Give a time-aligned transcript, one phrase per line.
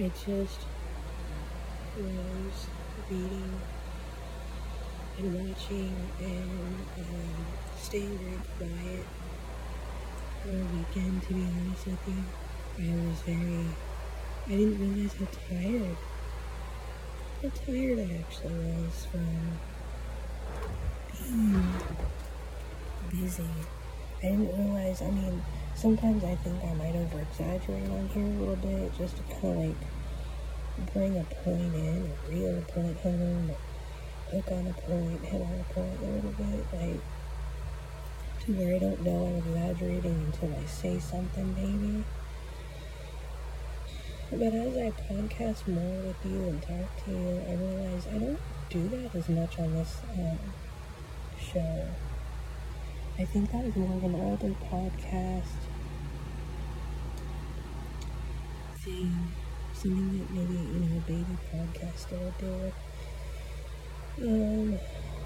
[0.00, 0.60] I just
[1.98, 2.66] was
[3.10, 3.60] reading
[5.18, 7.46] and watching and um,
[7.76, 9.06] staying very quiet
[10.40, 12.22] for a weekend, to be honest with you.
[12.78, 13.66] I was very,
[14.46, 15.96] I didn't realize how tired,
[17.42, 19.58] how tired I actually was from
[21.24, 21.72] being
[23.10, 23.44] busy.
[24.22, 25.42] I didn't realize, I mean,
[25.74, 29.44] sometimes I think I might over exaggerate on here a little bit just to kind
[29.44, 29.76] of like
[30.92, 33.56] bring a point in or reel a point home or
[34.30, 37.00] hook on a point, hit on a point a little bit, like
[38.44, 42.04] to where I don't know I'm exaggerating until I say something maybe.
[44.30, 48.40] But as I podcast more with you and talk to you, I realize I don't
[48.70, 50.38] do that as much on this um,
[51.40, 51.86] show.
[53.18, 55.56] I think that is more of an older podcast
[58.76, 59.32] thing,
[59.78, 62.72] something that maybe, you know, a baby podcaster would do.
[64.20, 64.78] Um,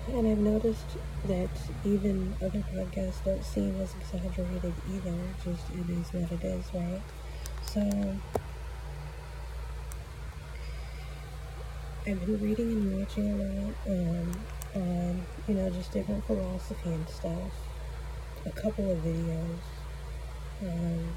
[0.09, 1.49] and I've noticed that
[1.85, 7.03] even other podcasts don't seem as exaggerated either, just it is what it is, right?
[7.65, 7.81] So,
[12.07, 14.33] I've been reading and watching a lot um,
[14.75, 17.53] on, you know, just different philosophy and stuff
[18.45, 19.59] a couple of videos.
[20.63, 21.09] Um,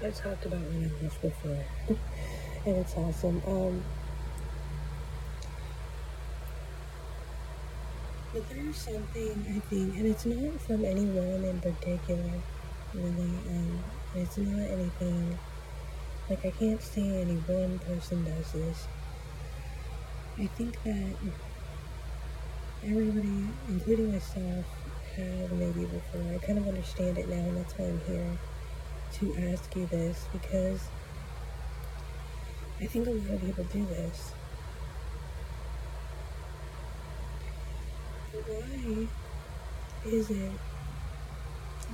[0.00, 3.42] I've talked about of this before, and it's awesome.
[3.44, 3.82] Um,
[8.32, 12.30] but there's something I think, and it's not from anyone in particular,
[12.94, 13.32] really.
[13.50, 13.82] Um,
[14.14, 15.36] it's not anything
[16.30, 18.86] like I can't say any one person does this.
[20.38, 21.16] I think that
[22.84, 24.64] everybody, including myself,
[25.16, 26.22] have maybe before.
[26.32, 28.38] I kind of understand it now, and that's why I'm here
[29.14, 30.88] to ask you this because
[32.80, 34.32] I think a lot of people do this.
[38.46, 39.08] Why
[40.06, 40.52] is it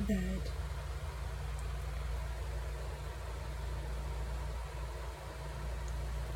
[0.08, 0.50] that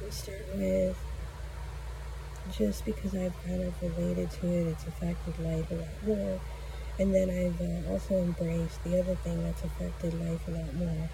[0.03, 0.97] we start with
[2.56, 6.41] just because I've kind of related to it, it's affected life a lot more
[6.98, 11.09] and then I've uh, also embraced the other thing that's affected life a lot more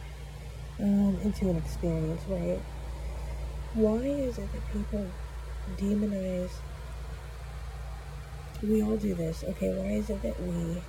[0.81, 2.61] um, into an experience, right?
[3.75, 5.07] Why is it that people
[5.77, 6.51] demonize?
[8.63, 9.75] We all do this, okay?
[9.75, 10.83] Why is it that we?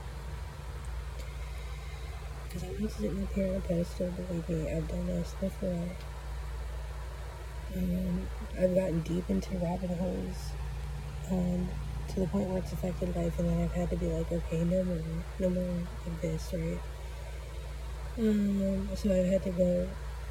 [2.48, 5.90] Because I'm not sitting up here on a pedestal, believe me, I've done this before.
[7.76, 10.52] Um, I've gotten deep into rabbit holes.
[11.30, 11.68] Um,
[12.10, 14.64] to the point where it's affected life, and then I've had to be like, okay,
[14.64, 15.02] no more,
[15.40, 16.80] no more of this, right?
[18.18, 19.88] Um, so I've had to go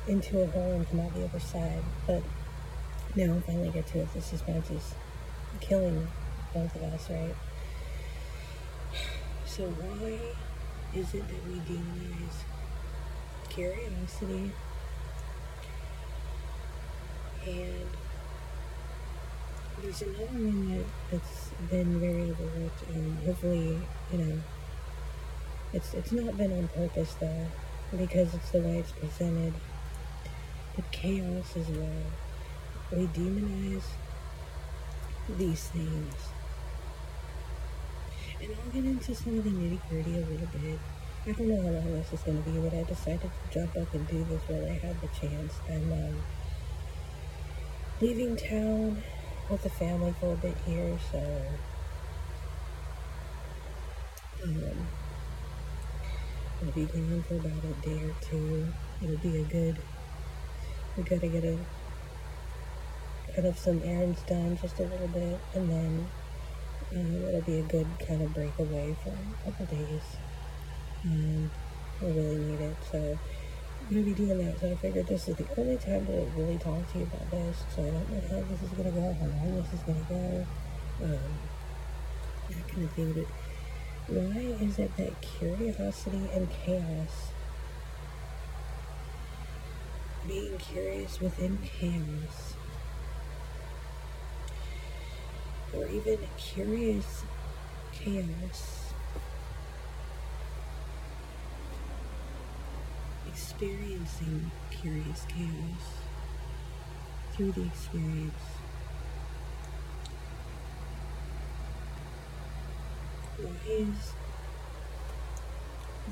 [0.06, 2.22] into a hole and come out the other side, but
[3.16, 4.12] now I finally get to it.
[4.14, 4.94] This suspense is
[5.60, 6.06] killing
[6.52, 7.34] both of us, right?
[9.46, 10.18] So why
[10.98, 12.44] is it that we demonize
[13.48, 14.52] curiosity
[17.46, 17.86] and
[19.82, 23.78] there's another one that, that's been very overlooked, and hopefully,
[24.12, 24.40] you know,
[25.72, 27.46] it's it's not been on purpose though,
[27.96, 29.54] because it's the way it's presented.
[30.76, 32.02] But chaos as well.
[32.90, 33.84] We demonize
[35.38, 36.14] these things.
[38.42, 40.78] And I'll get into some of the nitty gritty a little bit.
[41.26, 43.76] I don't know how long this is going to be, but I decided to jump
[43.76, 45.54] up and do this while I had the chance.
[45.70, 46.22] I'm um,
[48.00, 49.02] leaving town
[49.50, 51.42] with the family for a bit here, so
[54.42, 54.86] um,
[56.62, 58.72] I'll be gone for about a day or two.
[59.02, 59.76] It'll be a good.
[60.96, 61.58] We gotta get a
[63.34, 66.06] kind of some errands done just a little bit, and then
[66.94, 70.02] um, it'll be a good kind of breakaway for a couple days.
[71.04, 71.50] Um,
[72.00, 73.18] we really need it, so
[73.86, 76.56] I'm gonna be doing that, so I figured this is the only time to really
[76.58, 77.64] talk to you about this.
[77.74, 80.46] So I don't know how this is gonna go, how long this is gonna go,
[81.02, 81.38] um,
[82.48, 83.12] that kind of thing.
[83.12, 87.30] But why is it that curiosity and chaos,
[90.26, 92.54] being curious within chaos,
[95.74, 97.22] or even curious
[97.92, 98.83] chaos,
[103.34, 105.84] experiencing curious chaos
[107.32, 108.44] through the experience.
[113.38, 114.12] Why is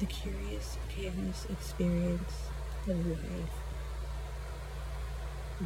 [0.00, 2.48] the curious chaos experience
[2.88, 3.62] of life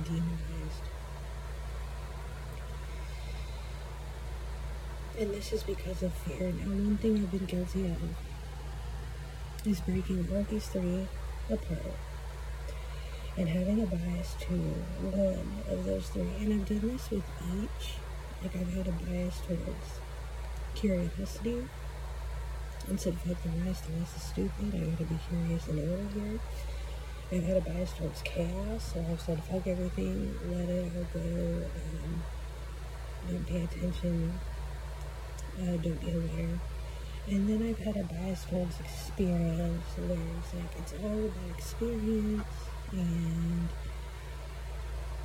[0.04, 0.84] demonized.
[5.18, 6.52] And this is because of fear.
[6.52, 7.96] Now, one thing I've been guilty of
[9.66, 11.08] is breaking all these three
[11.50, 11.94] apart
[13.36, 16.22] and having a bias to one of those three.
[16.40, 17.94] And I've done this with each.
[18.42, 20.00] Like, I've had a bias towards
[20.74, 21.68] curiosity.
[22.88, 24.74] And said, fuck the rest, the rest is stupid.
[24.74, 26.40] I gotta be curious in order here.
[27.32, 31.64] I've had a bias towards chaos, so I've said, fuck everything, let it all go,
[31.66, 32.22] um,
[33.28, 34.32] don't pay attention,
[35.60, 36.60] uh, don't be aware.
[37.28, 42.44] And then I've had a bias towards experience, where it's like, it's all about experience,
[42.92, 43.68] and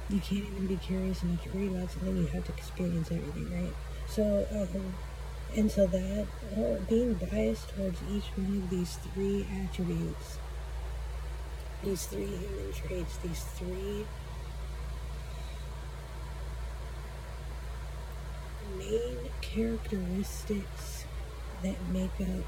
[0.09, 3.50] you can't even be curious enough to read about something, you have to experience everything,
[3.51, 3.74] right?
[4.07, 4.94] So, um,
[5.56, 6.27] and so that,
[6.57, 10.38] uh, being biased towards each one of these three attributes,
[11.83, 14.06] these three human traits, these three
[18.77, 21.00] main characteristics
[21.63, 22.46] that make up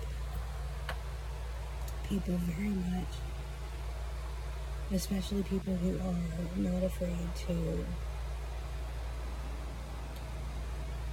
[2.03, 3.07] people very much,
[4.93, 6.15] especially people who are
[6.57, 7.17] not afraid
[7.47, 7.85] to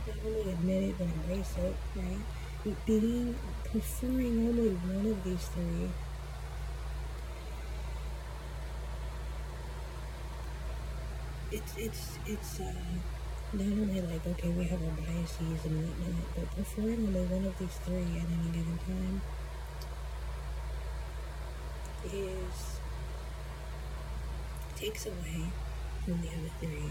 [0.07, 2.77] not only admit it but embrace it, right?
[2.87, 5.91] Being preferring only one of these three
[11.53, 12.73] it's it's it's uh,
[13.53, 17.59] not only like okay we have our biases and whatnot, but preferring only one of
[17.59, 19.21] these three at any given time
[22.05, 22.81] is
[24.77, 25.45] takes away
[26.05, 26.91] from the other three.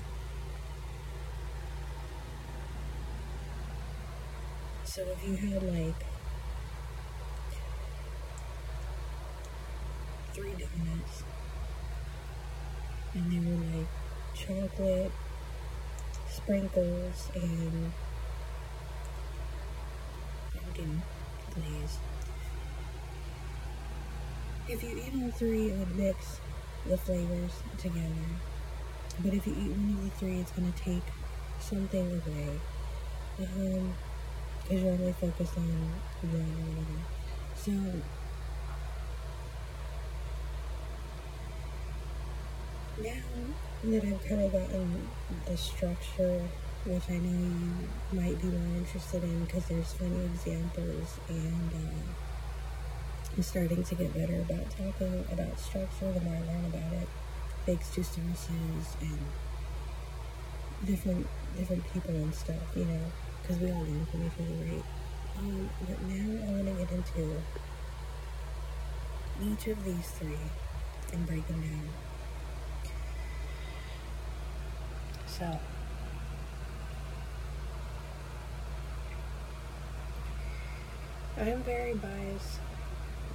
[4.83, 6.03] So if you had like
[10.33, 11.23] three donuts
[13.13, 13.87] and they were like
[14.35, 15.11] chocolate
[16.43, 17.91] sprinkles and
[20.53, 21.01] pumpkin
[21.53, 21.97] glaze.
[24.67, 26.39] If you eat all three, it would mix
[26.85, 28.29] the flavors together.
[29.19, 31.03] But if you eat one of the three, it's going to take
[31.59, 32.59] something away.
[33.39, 33.93] Um,
[34.69, 35.63] you're only focused on
[36.21, 36.99] one or whatever.
[37.55, 37.71] So,
[43.03, 43.13] now
[43.83, 45.07] that I've kind of gotten
[45.45, 46.47] the structure,
[46.85, 52.11] which I know you might be more interested in because there's funny examples, and uh,
[53.35, 57.07] I'm starting to get better about talking about structure the more I learn about it.
[57.65, 59.19] Thanks to sources and
[60.85, 63.01] different different people and stuff, you know,
[63.41, 64.83] because we all learn from each other, right?
[65.37, 67.41] Um, but now I want to get into
[69.41, 70.37] each of these three
[71.13, 72.08] and break them down.
[75.39, 75.57] So,
[81.37, 82.59] I'm very biased,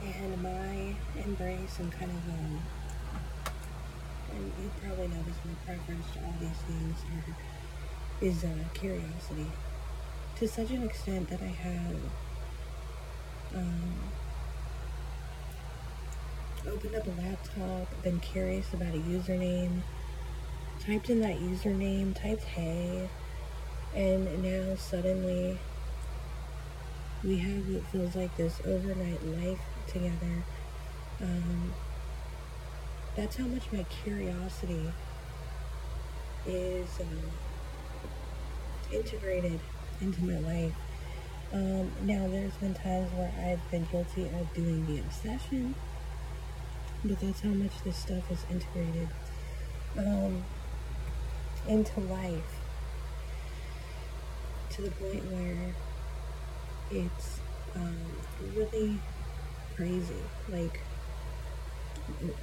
[0.04, 2.62] and my embrace and kind of, um,
[4.34, 9.46] and you probably noticed my preference to all these things are, is uh, curiosity.
[10.36, 11.96] To such an extent that I have
[13.56, 13.94] um,
[16.66, 19.80] opened up a laptop, been curious about a username,
[20.87, 23.09] typed in that username, typed hey,
[23.95, 25.59] and now suddenly
[27.23, 30.45] we have what feels like this overnight life together.
[31.23, 31.73] Um,
[33.17, 34.93] that's how much my curiosity
[36.47, 37.05] is uh,
[38.95, 39.61] integrated
[40.00, 40.75] into my life.
[41.53, 45.75] Um, now, there's been times where I've been guilty of doing the obsession,
[47.05, 49.09] but that's how much this stuff is integrated.
[49.97, 50.43] Um,
[51.68, 52.61] into life
[54.71, 55.75] to the point where
[56.90, 57.40] it's
[57.76, 57.97] um,
[58.54, 58.99] really
[59.76, 60.14] crazy.
[60.49, 60.80] Like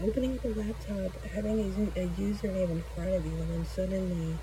[0.01, 4.37] opening up a laptop, having a, a username in front of you, and then suddenly,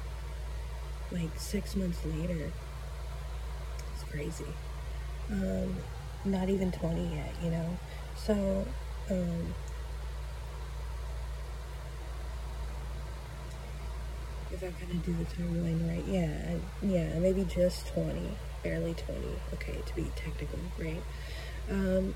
[1.11, 2.53] like six months later,
[3.95, 4.53] it's crazy.
[5.31, 5.77] Um,
[6.25, 7.79] not even 20 yet, you know?
[8.17, 8.67] So,
[9.11, 9.55] um,
[14.53, 18.21] if I kind of do the timeline right, yeah, yeah, maybe just 20,
[18.63, 19.21] barely 20,
[19.55, 21.03] okay, to be technical, right?
[21.71, 22.15] Um,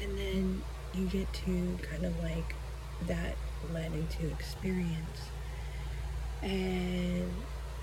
[0.00, 0.62] and then
[0.94, 2.54] you get to kind of like
[3.06, 3.36] that
[3.72, 5.30] led into experience.
[6.42, 7.30] And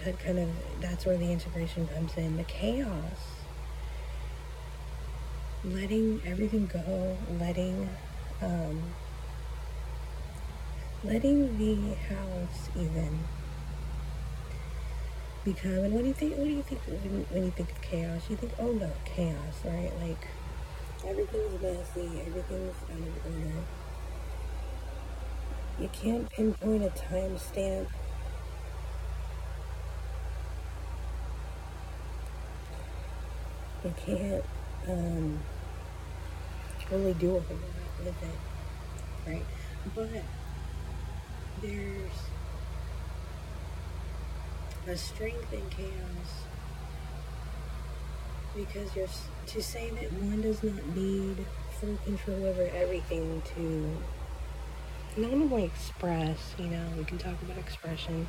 [0.03, 0.49] that kind of,
[0.81, 2.37] that's where the integration comes in.
[2.37, 3.35] The chaos,
[5.63, 7.89] letting everything go, letting
[8.41, 8.81] um,
[11.03, 13.19] letting the house even
[15.43, 16.81] become and what do you think what do you think
[17.31, 19.91] when, you think of chaos you think oh no chaos right?
[20.01, 20.27] Like
[21.05, 23.63] everything's messy everything's out of order
[25.79, 27.87] you can't pinpoint a timestamp.
[33.83, 34.43] You can't
[34.87, 35.39] um,
[36.89, 37.43] really do lot
[38.03, 38.39] with it
[39.27, 39.45] right?
[39.95, 40.09] But
[41.61, 42.11] there's
[44.87, 46.45] a strength in chaos
[48.55, 49.07] because you're
[49.47, 51.45] to say that one does not need
[51.79, 53.97] full control over everything to
[55.17, 58.27] not only express, you know, we can talk about expression,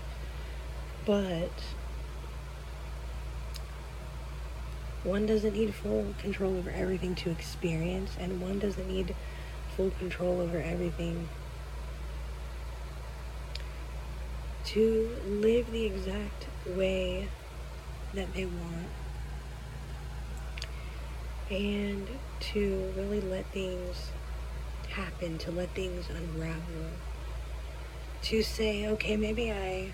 [1.05, 1.51] but
[5.05, 9.15] one doesn't need full control over everything to experience, and one doesn't need
[9.77, 11.29] full control over everything
[14.65, 17.29] to live the exact way
[18.15, 18.89] that they want
[21.51, 22.09] and
[22.41, 24.11] to really let things
[24.89, 26.91] happen, to let things unravel.
[28.23, 29.93] To say, okay, maybe I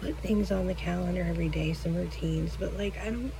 [0.00, 3.32] put things on the calendar every day, some routines, but like I don't.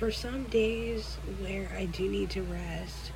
[0.00, 3.12] For some days where I do need to rest,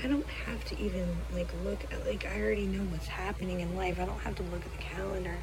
[0.00, 3.74] I don't have to even like look at like I already know what's happening in
[3.74, 3.98] life.
[3.98, 5.34] I don't have to look at the calendar.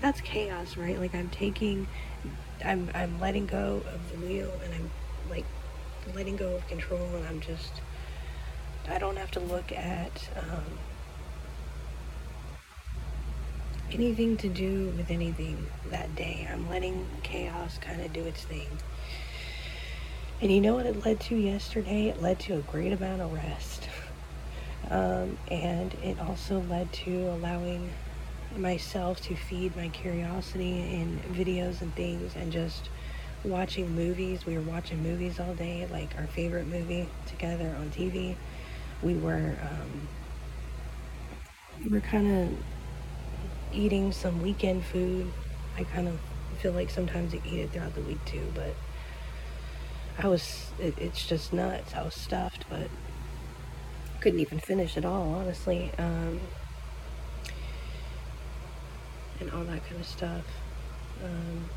[0.00, 0.96] That's chaos, right?
[0.96, 1.88] Like I'm taking
[2.64, 4.90] I'm I'm letting go of the wheel and I'm
[5.28, 5.44] like
[6.14, 7.72] letting go of control and I'm just
[8.88, 10.78] I don't have to look at um,
[13.90, 16.48] anything to do with anything that day.
[16.48, 18.68] I'm letting chaos kind of do its thing.
[20.40, 22.08] And you know what it led to yesterday?
[22.08, 23.88] It led to a great amount of rest.
[24.90, 27.90] Um, and it also led to allowing
[28.56, 32.90] myself to feed my curiosity in videos and things and just
[33.44, 34.46] watching movies.
[34.46, 38.36] We were watching movies all day, like our favorite movie together on TV.
[39.02, 40.08] We were um,
[41.82, 42.58] we were kind of
[43.72, 45.32] eating some weekend food.
[45.76, 46.18] I kind of
[46.58, 48.74] feel like sometimes I eat it throughout the week too, but
[50.18, 51.94] I was it, it's just nuts.
[51.94, 52.88] I was stuffed, but
[54.20, 55.90] couldn't even finish it all, honestly.
[55.98, 56.40] Um,
[59.40, 60.44] and all that kind of stuff.
[61.22, 61.68] Um,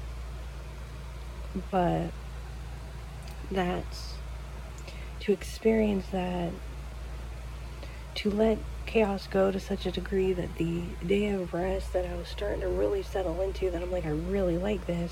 [1.72, 2.12] but
[3.52, 4.14] that's
[5.22, 6.52] to experience that,
[8.16, 12.16] to let chaos go to such a degree that the day of rest that I
[12.16, 15.12] was starting to really settle into, that I'm like, I really like this.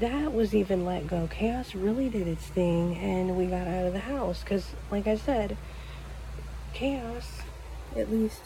[0.00, 1.26] That was even let go.
[1.30, 4.42] Chaos really did its thing, and we got out of the house.
[4.42, 5.56] Because, like I said,
[6.74, 7.40] chaos,
[7.96, 8.42] at least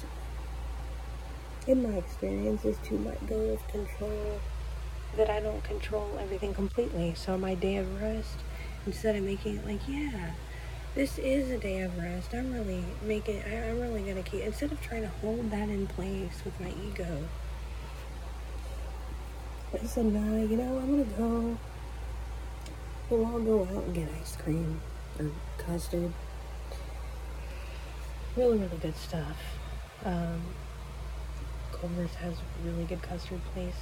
[1.67, 4.41] in my experience, is to let go of control.
[5.17, 7.15] That I don't control everything completely.
[7.17, 8.39] So my day of rest,
[8.87, 10.31] instead of making it like, yeah,
[10.95, 12.33] this is a day of rest.
[12.33, 13.43] I'm really making.
[13.43, 17.25] I'm really gonna keep instead of trying to hold that in place with my ego.
[19.73, 21.57] I said, nah, you know, I'm gonna go.
[23.09, 24.81] We'll all go out and get ice cream
[25.19, 26.13] or custard.
[28.37, 29.37] Really, really good stuff.
[30.05, 30.43] Um,
[31.73, 33.75] Culver's has a really good custard place.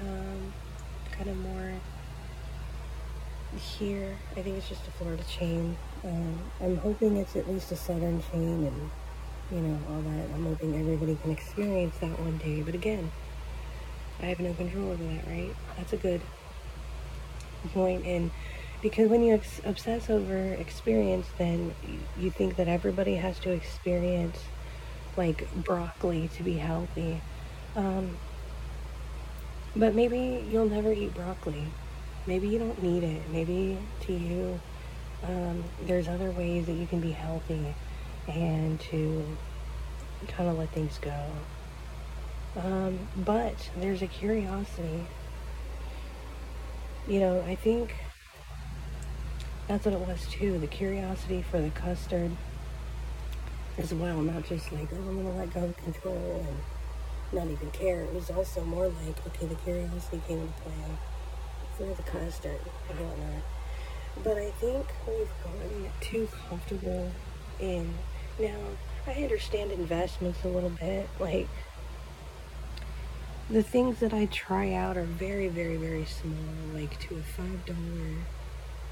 [0.00, 0.52] Um,
[1.12, 1.72] kind of more
[3.78, 4.16] here.
[4.36, 5.76] I think it's just a Florida chain.
[6.04, 8.90] Um, I'm hoping it's at least a southern chain and,
[9.50, 10.34] you know, all that.
[10.34, 12.62] I'm hoping everybody can experience that one day.
[12.62, 13.10] But again,
[14.20, 15.54] I have no control over that, right?
[15.76, 16.20] That's a good
[17.72, 18.04] point.
[18.04, 18.30] And
[18.82, 21.74] because when you obsess over experience, then
[22.18, 24.38] you think that everybody has to experience
[25.16, 27.20] like broccoli to be healthy.
[27.76, 28.16] Um,
[29.76, 31.66] but maybe you'll never eat broccoli.
[32.26, 33.22] Maybe you don't need it.
[33.30, 34.60] Maybe to you,
[35.24, 37.74] um, there's other ways that you can be healthy
[38.28, 39.24] and to
[40.28, 41.24] kind of let things go.
[42.56, 45.06] Um, but there's a curiosity.
[47.06, 47.94] You know, I think
[49.66, 52.30] that's what it was too the curiosity for the custard
[53.76, 56.58] as well, not just like, oh, I'm gonna let go of control and
[57.32, 58.00] not even care.
[58.02, 60.72] It was also more like, okay, the curiosity came into play
[61.76, 63.42] for the custard and whatnot.
[64.24, 67.12] But I think we've gotten too comfortable
[67.60, 67.94] in
[68.38, 68.56] now.
[69.06, 71.48] I understand investments a little bit, like
[73.50, 76.34] the things that I try out are very, very, very small,
[76.74, 78.14] like to a five dollar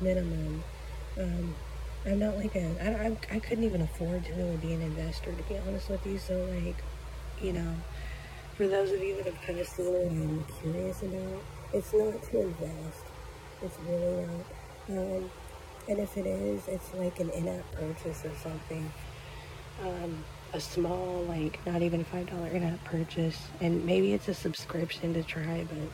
[0.00, 0.64] minimum.
[1.18, 1.54] Um,
[2.06, 5.32] I'm not like a I, I I couldn't even afford to really be an investor
[5.32, 6.18] to be honest with you.
[6.18, 6.76] So like,
[7.42, 7.74] you know,
[8.56, 12.40] for those of you that have kind of seen I'm curious about, it's not to
[12.40, 13.04] invest.
[13.62, 14.46] It's really not.
[14.88, 15.30] Um,
[15.88, 18.90] and if it is, it's like an in-app purchase or something.
[19.82, 25.14] Um, a small, like not even five dollar in-app purchase, and maybe it's a subscription
[25.14, 25.66] to try.
[25.68, 25.88] But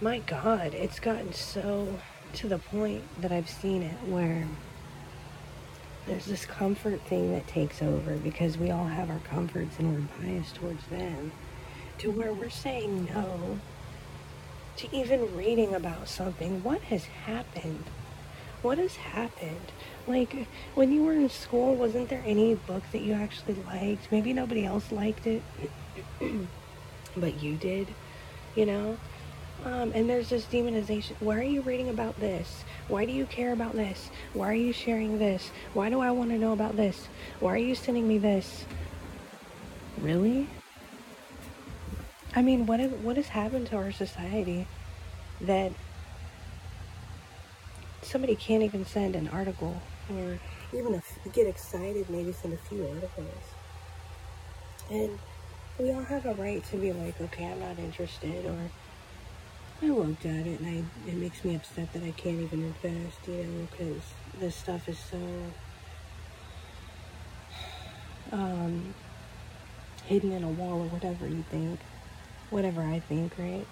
[0.00, 1.98] my God, it's gotten so
[2.34, 4.46] to the point that I've seen it where
[6.06, 10.26] there's this comfort thing that takes over because we all have our comforts and we're
[10.26, 11.30] biased towards them
[11.98, 13.60] to where we're saying no
[14.76, 16.62] to even reading about something.
[16.62, 17.84] What has happened?
[18.62, 19.72] What has happened?
[20.06, 24.10] Like, when you were in school, wasn't there any book that you actually liked?
[24.10, 25.42] Maybe nobody else liked it,
[27.16, 27.86] but you did,
[28.56, 28.96] you know?
[29.64, 31.12] Um, and there's this demonization.
[31.20, 32.64] Why are you reading about this?
[32.88, 34.10] Why do you care about this?
[34.32, 35.52] Why are you sharing this?
[35.72, 37.06] Why do I want to know about this?
[37.38, 38.64] Why are you sending me this?
[40.00, 40.48] Really?
[42.34, 44.66] I mean, what have, what has happened to our society
[45.40, 45.70] that
[48.02, 49.80] somebody can't even send an article
[50.10, 50.38] or
[50.72, 53.44] even get excited, maybe send a few articles.
[54.90, 55.18] And
[55.78, 58.70] we all have a right to be like, okay, I'm not interested, or
[59.82, 63.18] I looked at it and I, it makes me upset that I can't even invest,
[63.26, 64.02] you know, because
[64.38, 65.18] this stuff is so
[68.32, 68.94] um,
[70.06, 71.80] hidden in a wall or whatever you think,
[72.50, 73.66] whatever I think, right?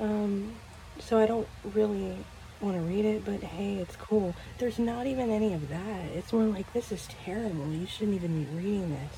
[0.00, 0.52] Um,
[0.98, 2.24] so I don't really
[2.62, 4.34] want to read it, but hey, it's cool.
[4.58, 6.04] There's not even any of that.
[6.14, 7.72] It's more like, this is terrible.
[7.72, 9.16] You shouldn't even be reading this.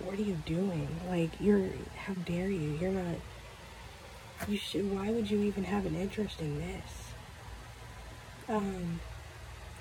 [0.00, 0.88] What are you doing?
[1.08, 2.78] Like, you're, how dare you?
[2.80, 3.16] You're not
[4.46, 7.08] you should why would you even have an interest in this
[8.48, 9.00] um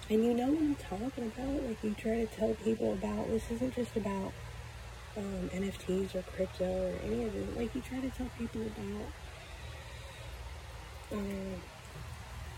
[0.09, 3.43] and you know what i'm talking about like you try to tell people about this
[3.51, 4.33] isn't just about
[5.15, 9.11] um, nfts or crypto or any of it like you try to tell people about
[11.13, 11.55] uh,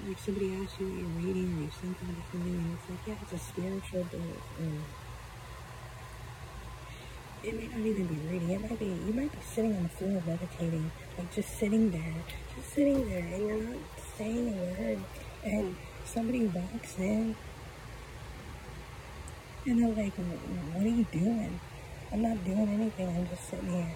[0.08, 3.04] like somebody asks you what you're reading or you send somebody something and it's like
[3.08, 4.22] yeah it's a spiritual book
[4.60, 4.72] or
[7.44, 8.50] it may not even be reading.
[8.50, 12.16] It might be you might be sitting on the floor meditating, like just sitting there,
[12.56, 13.78] just sitting there, and you're not
[14.18, 15.00] saying a word.
[15.44, 15.74] And hmm.
[16.06, 17.36] somebody walks in,
[19.66, 21.60] and they're like, "What are you doing?"
[22.12, 23.08] I'm not doing anything.
[23.08, 23.96] I'm just sitting here.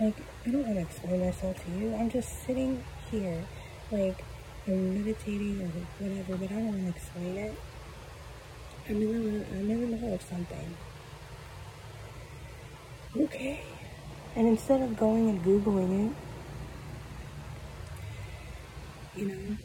[0.00, 1.94] Like I don't want to explain myself to you.
[1.94, 3.44] I'm just sitting here,
[3.92, 4.24] like
[4.66, 5.68] I'm meditating or
[6.04, 7.54] whatever, but I don't want to explain it.
[8.88, 10.76] I'm in the I'm in the middle of something
[13.16, 13.60] okay.
[14.36, 16.12] And instead of going and Googling it,
[19.16, 19.56] you know,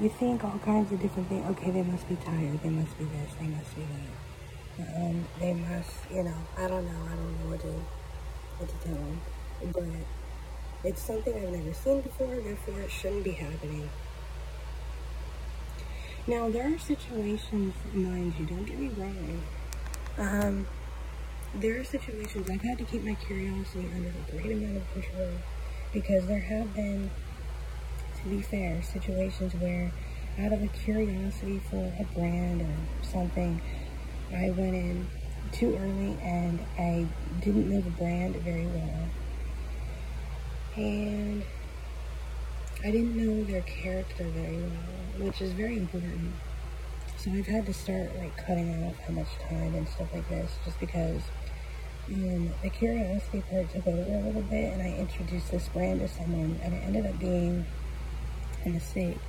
[0.00, 1.46] you think all kinds of different things.
[1.50, 2.60] Okay, they must be tired.
[2.62, 3.34] They must be this.
[3.38, 4.96] They must be that.
[4.96, 7.04] Um, they must, you know, I don't know.
[7.06, 7.68] I don't know what to,
[8.58, 9.20] what to tell them.
[9.72, 10.21] But
[10.84, 13.88] it's something I've never seen before, therefore it shouldn't be happening.
[16.26, 19.42] Now, there are situations, mind you, don't get me wrong.
[20.18, 20.66] Um,
[21.54, 25.30] there are situations I've had to keep my curiosity under a great amount of control
[25.92, 27.10] because there have been,
[28.22, 29.92] to be fair, situations where
[30.38, 33.60] out of a curiosity for a brand or something,
[34.34, 35.06] I went in
[35.52, 37.06] too early and I
[37.40, 39.08] didn't know the brand very well.
[40.76, 41.42] And
[42.82, 46.32] I didn't know their character very well, which is very important.
[47.18, 50.50] So I've had to start like cutting off how much time and stuff like this
[50.64, 51.20] just because
[52.08, 56.08] um, the curiosity part took over a little bit and I introduced this brand to
[56.08, 57.66] someone and it ended up being
[58.64, 59.20] a mistake.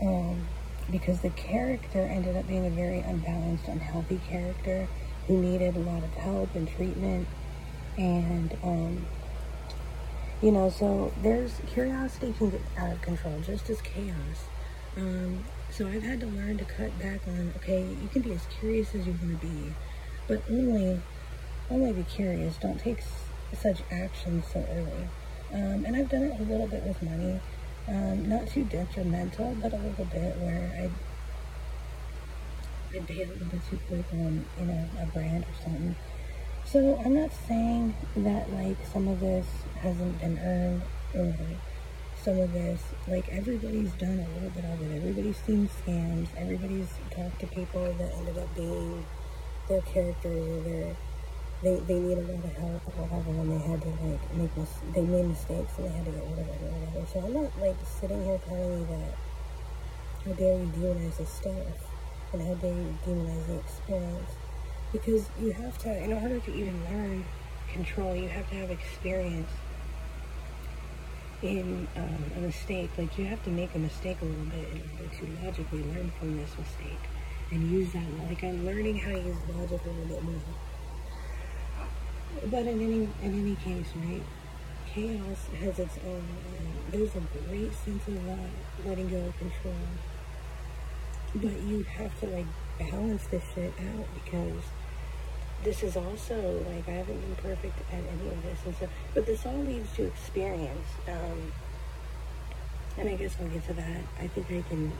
[0.00, 0.48] Um,
[0.90, 4.88] because the character ended up being a very unbalanced, unhealthy character
[5.26, 7.28] who needed a lot of help and treatment.
[7.98, 9.06] And, um,
[10.42, 14.46] you know, so there's curiosity can get out of control, just as chaos.
[14.96, 18.46] Um, so I've had to learn to cut back on, okay, you can be as
[18.58, 19.74] curious as you want to be,
[20.26, 21.00] but only
[21.70, 22.56] only be curious.
[22.56, 22.98] Don't take
[23.52, 25.08] such action so early.
[25.52, 27.40] Um, and I've done it a little bit with money.
[27.88, 30.90] Um, not too detrimental, but a little bit where I
[32.96, 35.94] I pay a little bit too quick on, you know, a brand or something.
[36.70, 39.46] So I'm not saying that like some of this
[39.80, 40.82] hasn't been earned
[41.16, 41.34] or
[42.22, 44.96] some of this, like everybody's done a little bit of it.
[44.96, 46.28] Everybody's seen scams.
[46.36, 49.04] Everybody's talked to people that ended up being
[49.68, 50.96] their characters or their
[51.62, 54.56] they, they need a lot of help or whatever, and they had to like make
[54.56, 57.06] mis- they made mistakes, and they had to get rid of it or whatever.
[57.12, 59.14] So I'm not like sitting here telling you that
[60.24, 61.90] how dare you demonize the stuff,
[62.32, 64.30] and how dare you demonize the experience,
[64.92, 67.24] because you have to, in order to even learn
[67.72, 69.50] control, you have to have experience
[71.42, 72.90] in um, a mistake.
[72.98, 76.12] Like you have to make a mistake a little bit in order to logically learn
[76.18, 77.00] from this mistake
[77.50, 78.04] and use that.
[78.28, 80.34] Like I'm learning how to use logic a little bit more.
[82.46, 84.22] But in any in any case, right?
[84.92, 86.16] Chaos has its own.
[86.16, 88.36] Um, there's a great sense of uh,
[88.86, 89.74] letting go of control,
[91.34, 92.46] but you have to like
[92.78, 94.62] balance this shit out because
[95.62, 99.26] this is also like I haven't been perfect at any of this, and so but
[99.26, 100.88] this all leads to experience.
[101.08, 101.52] Um,
[102.98, 104.02] and I guess I'll get to that.
[104.18, 104.92] I think I can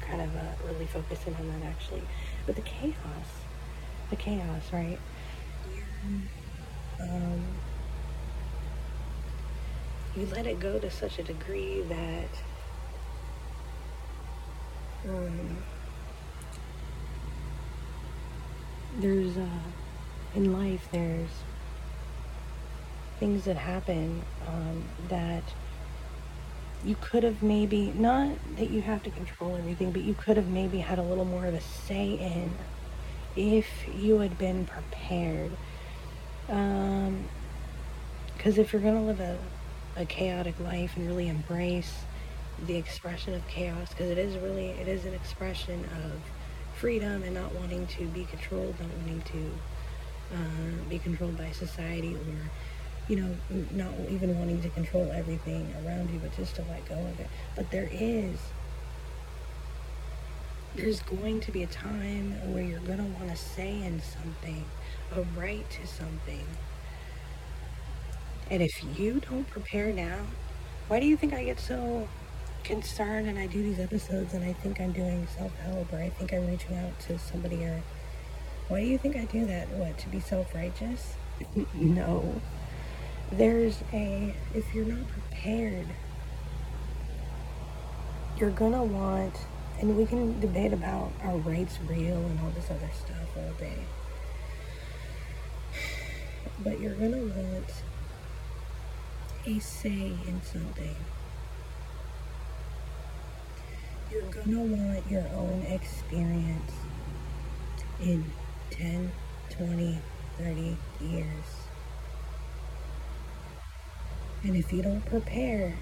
[0.00, 2.02] kind of uh, really focus in on that actually.
[2.46, 2.94] But the chaos,
[4.10, 4.98] the chaos, right?
[7.00, 7.44] Um,
[10.16, 12.28] you let it go to such a degree that
[15.08, 15.56] um,
[18.98, 19.46] there's uh,
[20.34, 21.30] in life there's
[23.18, 25.42] things that happen um, that
[26.84, 30.48] you could have maybe not that you have to control everything but you could have
[30.48, 32.50] maybe had a little more of a say in
[33.36, 35.50] if you had been prepared.
[36.48, 37.24] Um
[38.40, 39.36] because if you're going to live a,
[39.96, 42.04] a chaotic life and really embrace
[42.66, 46.12] the expression of chaos because it is really it is an expression of
[46.74, 49.50] freedom and not wanting to be controlled not wanting to
[50.32, 52.50] uh, be controlled by society or
[53.10, 53.34] you know,
[53.72, 57.26] not even wanting to control everything around you, but just to let go of it.
[57.56, 58.38] But there is,
[60.76, 64.64] there's going to be a time where you're going to want to say in something,
[65.12, 66.46] a right to something.
[68.48, 70.18] And if you don't prepare now,
[70.86, 72.08] why do you think I get so
[72.62, 76.10] concerned and I do these episodes and I think I'm doing self help or I
[76.10, 77.82] think I'm reaching out to somebody or
[78.70, 79.68] why do you think I do that?
[79.70, 81.16] What, to be self righteous?
[81.74, 82.40] no
[83.32, 85.86] there's a if you're not prepared
[88.36, 89.34] you're gonna want
[89.78, 93.78] and we can debate about are rights real and all this other stuff all day
[96.62, 97.82] but you're gonna want
[99.46, 100.96] a say in something
[104.10, 106.72] you're gonna want your own experience
[108.00, 108.24] in
[108.80, 109.12] 10
[109.50, 109.98] 20
[110.38, 111.44] 30 years
[114.42, 115.74] and if you don't prepare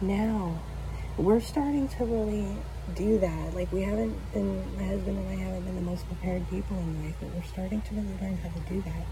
[0.00, 0.60] now,
[1.18, 2.56] we're starting to really
[2.94, 3.54] do that.
[3.54, 7.04] Like we haven't been, my husband and I haven't been the most prepared people in
[7.04, 9.06] life, but we're starting to really learn how to do that.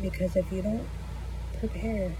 [0.00, 0.86] Because if you don't
[1.58, 2.12] prepare,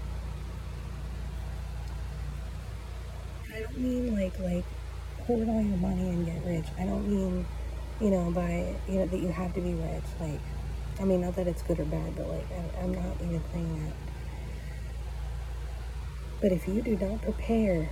[3.53, 4.65] I don't mean like like
[5.25, 6.65] hoard all your money and get rich.
[6.77, 7.45] I don't mean,
[8.03, 10.03] you know, by you know that you have to be rich.
[10.19, 10.41] Like
[10.99, 13.85] I mean, not that it's good or bad, but like, I, I'm not even saying
[13.85, 13.95] that.
[16.41, 17.89] But if you do not prepare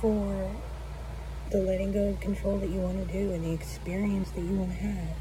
[0.00, 0.50] for
[1.50, 4.54] the letting go of control that you want to do and the experience that you
[4.54, 5.16] want to have,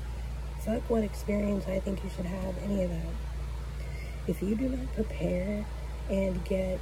[0.64, 3.14] fuck what experience I think you should have, any of that.
[4.28, 5.66] If you do not prepare
[6.10, 6.80] and get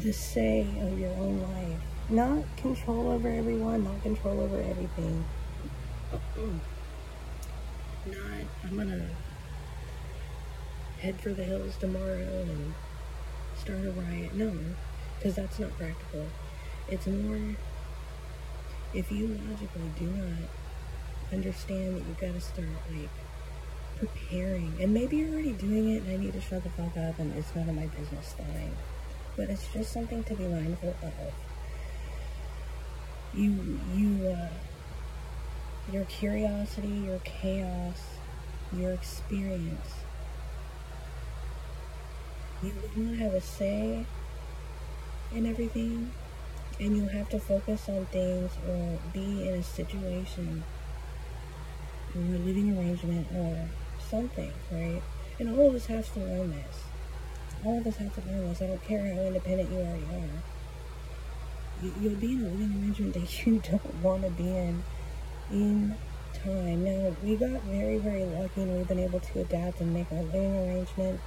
[0.00, 5.24] the say of your own life, not control over everyone, not control over everything.
[8.06, 8.16] Not,
[8.64, 9.06] I'm gonna
[11.00, 12.74] head for the hills tomorrow and
[13.56, 14.34] start a riot.
[14.34, 14.52] No,
[15.16, 16.26] because that's not practical.
[16.88, 17.56] It's more,
[18.94, 20.48] if you logically do not
[21.32, 23.10] understand that you've got to start, like,
[23.98, 24.72] preparing.
[24.80, 27.34] And maybe you're already doing it and I need to shut the fuck up and
[27.34, 28.72] it's none of my business, fine.
[29.38, 31.12] But it's just something to be mindful of
[33.32, 34.48] you you uh,
[35.92, 38.02] your curiosity, your chaos,
[38.72, 39.94] your experience.
[42.62, 44.04] You will have a say
[45.32, 46.10] in everything,
[46.80, 50.64] and you'll have to focus on things or be in a situation
[52.16, 53.68] or a living arrangement or
[54.00, 55.00] something, right?
[55.38, 56.87] And all of us have to learn this.
[57.64, 58.62] All of us have to learn this.
[58.62, 60.42] I don't care how independent you already are
[61.82, 64.82] you'll be in a living arrangement that you don't want to be in
[65.50, 65.94] in
[66.34, 66.84] time.
[66.84, 70.22] Now, we got very, very lucky and we've been able to adapt and make our
[70.22, 71.20] living arrangement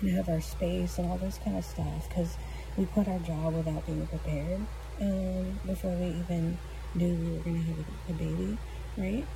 [0.00, 2.36] and have our space and all this kind of stuff because
[2.76, 4.60] we quit our job without being prepared
[5.00, 6.58] um, before we even
[6.94, 8.58] knew we were going to have a, a baby,
[8.96, 9.26] right?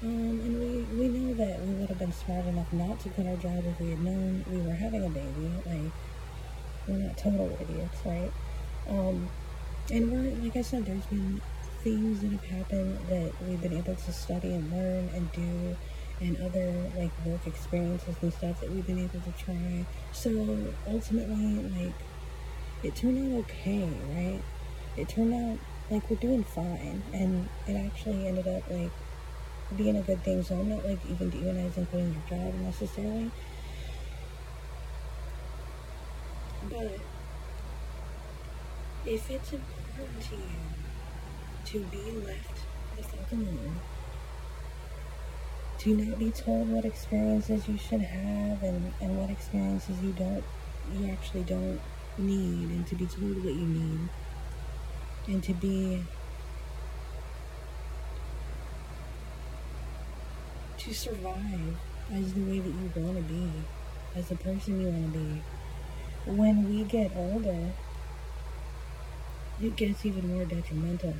[0.00, 3.26] Um, and we, we know that we would have been smart enough not to quit
[3.26, 5.50] our job if we had known we were having a baby.
[5.66, 5.92] Like,
[6.86, 8.32] we're not total idiots, right?
[8.88, 9.28] Um,
[9.90, 11.40] and we're, like I said, there's been
[11.82, 15.76] things that have happened that we've been able to study and learn and do
[16.20, 19.84] and other like work experiences and stuff that we've been able to try.
[20.12, 21.94] So ultimately, like,
[22.82, 24.42] it turned out okay, right?
[24.96, 25.58] It turned out
[25.90, 28.90] like we're doing fine, and it actually ended up like
[29.76, 30.42] being a good thing.
[30.42, 33.30] So I'm not like even demonizing quitting your job necessarily,
[36.68, 36.98] but
[39.04, 40.48] if it's important to you
[41.64, 42.64] to be left
[43.32, 43.80] alone
[45.78, 50.44] to not be told what experiences you should have and, and what experiences you don't
[50.92, 51.80] you actually don't
[52.16, 54.08] need and to be told what you need
[55.26, 56.02] and to be
[60.78, 61.76] to survive
[62.12, 63.50] as the way that you want to be
[64.16, 65.42] as the person you want to be
[66.24, 67.72] when we get older
[69.60, 71.14] it gets even more detrimental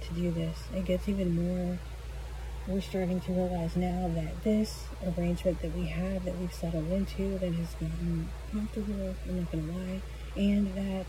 [0.00, 1.78] to do this it gets even more
[2.66, 7.38] we're starting to realize now that this arrangement that we have, that we've settled into,
[7.38, 10.02] that has gotten comfortable, I'm not going to lie,
[10.36, 11.06] and that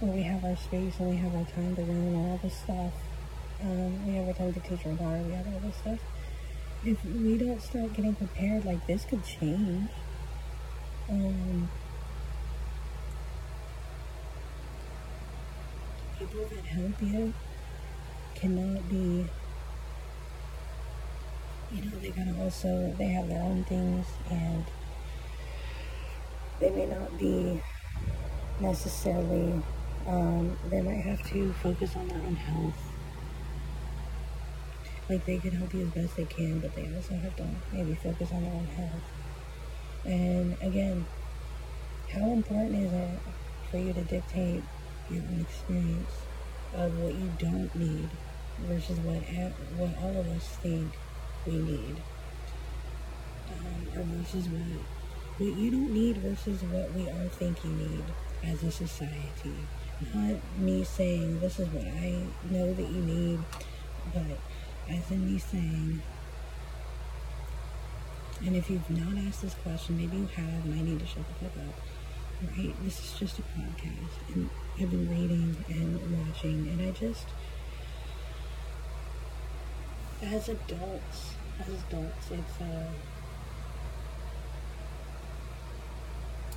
[0.00, 2.92] when we have our space and we have our time to learn all this stuff,
[3.62, 5.98] um, we have our time to teach our daughter, we have all this stuff.
[6.84, 9.90] If we don't start getting prepared, like this could change.
[11.08, 11.68] Um,
[16.18, 17.32] people that help you
[18.34, 19.26] cannot be
[21.72, 24.64] you know, they gotta also, they have their own things and
[26.60, 27.60] they may not be
[28.60, 29.62] necessarily,
[30.06, 32.87] um, they might have to focus on their own health.
[35.08, 37.94] Like they can help you as best they can, but they also have to maybe
[37.94, 39.02] focus on their own health.
[40.04, 41.06] And again,
[42.12, 43.18] how important is it
[43.70, 44.62] for you to dictate
[45.10, 46.12] your own experience
[46.74, 48.08] of what you don't need
[48.66, 49.22] versus what
[49.76, 50.92] what all of us think
[51.46, 51.96] we need,
[53.50, 54.60] um, or versus what
[55.38, 58.04] what you don't need versus what we all think you need
[58.42, 59.54] as a society.
[60.14, 63.40] Not me saying this is what I know that you need,
[64.12, 64.38] but
[64.88, 66.02] as in me saying,
[68.44, 71.24] and if you've not asked this question, maybe you have, and I need to shut
[71.26, 71.74] the fuck up.
[72.56, 72.74] Right?
[72.84, 74.48] This is just a podcast, and
[74.80, 77.26] I've been reading and watching, and I just
[80.22, 82.90] as adults, as adults, it's uh,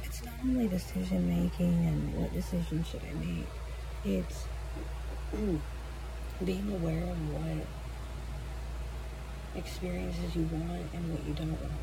[0.04, 3.48] it's not only decision making and what decision should I make.
[4.04, 4.46] It's
[6.46, 7.66] being aware of what
[9.56, 11.74] experiences you want and what you don't want.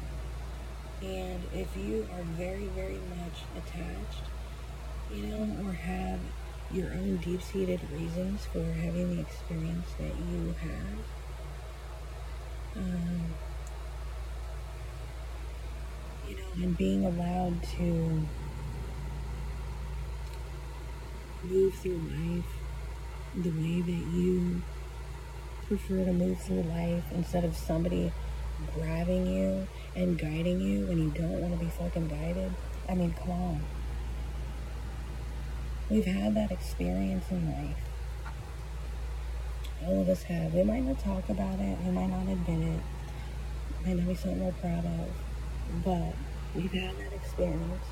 [1.03, 4.25] And if you are very, very much attached,
[5.13, 6.21] you know, or have
[6.71, 10.99] your own deep seated reasons for having the experience that you have,
[12.77, 13.35] um,
[16.29, 18.27] you know, and being allowed to
[21.43, 22.45] move through life
[23.37, 24.63] the way that you
[25.69, 28.11] prefer to move through life instead of somebody
[28.75, 32.53] grabbing you and guiding you when you don't want to be fucking guided.
[32.89, 33.61] I mean, come on.
[35.91, 37.77] We've had that experience in life.
[39.85, 40.55] All of us have.
[40.55, 42.81] We might not talk about it, we might not admit it,
[43.81, 46.15] it might not be something we're proud of, but
[46.55, 47.85] we've had that experience.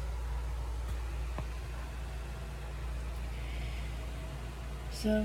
[4.93, 5.25] So,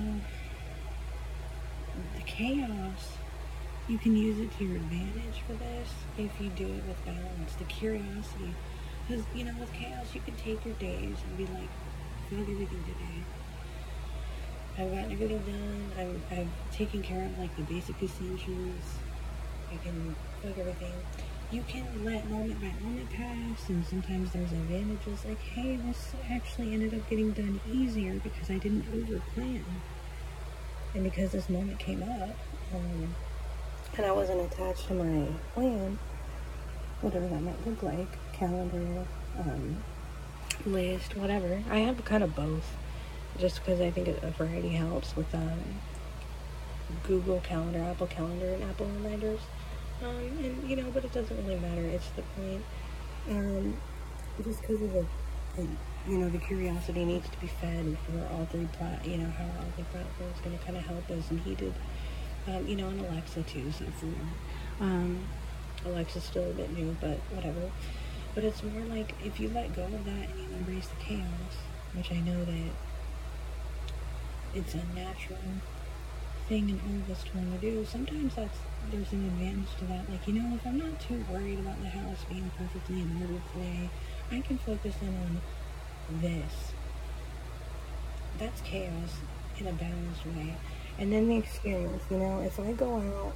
[2.16, 3.18] the chaos,
[3.88, 7.56] you can use it to your advantage for this if you do it with balance.
[7.56, 8.56] The curiosity,
[9.08, 11.70] because, you know, with chaos, you can take your days and be like,
[12.30, 13.24] fuck everything today
[14.78, 15.92] I've gotten everything done.
[15.98, 18.98] I'm, I've taken care of like the basic essentials.
[19.72, 20.94] I can cook everything.
[21.52, 26.74] You can let moment by moment pass, and sometimes there's advantages like, hey, this actually
[26.74, 29.66] ended up getting done easier because I didn't over plan.
[30.94, 32.36] And because this moment came up,
[32.74, 33.16] um,
[33.98, 36.00] and I wasn't attached to my plan,
[37.02, 39.06] whatever that might look like, calendar,
[39.40, 39.78] um,
[40.66, 41.62] list, whatever.
[41.70, 42.76] I have kind of both
[43.40, 45.60] just because I think a variety helps with um,
[47.04, 49.40] Google Calendar, Apple Calendar, and Apple Reminders.
[50.04, 51.82] Um, and you know, but it doesn't really matter.
[51.82, 52.64] It's the point.
[53.30, 53.78] Um,
[54.44, 55.06] just because of the,
[55.56, 55.68] the
[56.08, 58.68] you know, the curiosity needs to be fed for all three,
[59.04, 61.30] you know, how all three platforms going to kind of help us.
[61.30, 61.74] And he did,
[62.48, 65.28] um, you know, and Alexa too, so for um,
[65.86, 67.72] Alexa's still a bit new, but whatever.
[68.34, 71.54] But it's more like if you let go of that and embrace the chaos,
[71.94, 72.72] which I know that
[74.56, 75.40] it's a natural
[76.48, 77.86] thing in all of us to want to do.
[77.86, 78.58] Sometimes that's
[78.92, 80.10] there's an advantage to that.
[80.10, 83.42] Like you know, if I'm not too worried about the house being perfectly in order
[83.54, 83.90] today,
[84.32, 85.42] I can focus in on
[86.20, 86.74] this.
[88.38, 89.18] That's chaos
[89.60, 90.56] in a balanced way.
[90.98, 93.34] And then the experience, you know, if I go out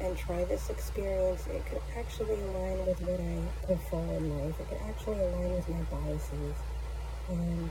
[0.00, 4.60] and try this experience, it could actually align with what I prefer in life.
[4.60, 6.56] It could actually align with my biases.
[7.28, 7.70] And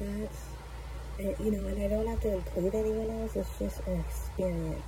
[0.00, 4.82] that's, you know, and I don't have to include anyone else, it's just an experience.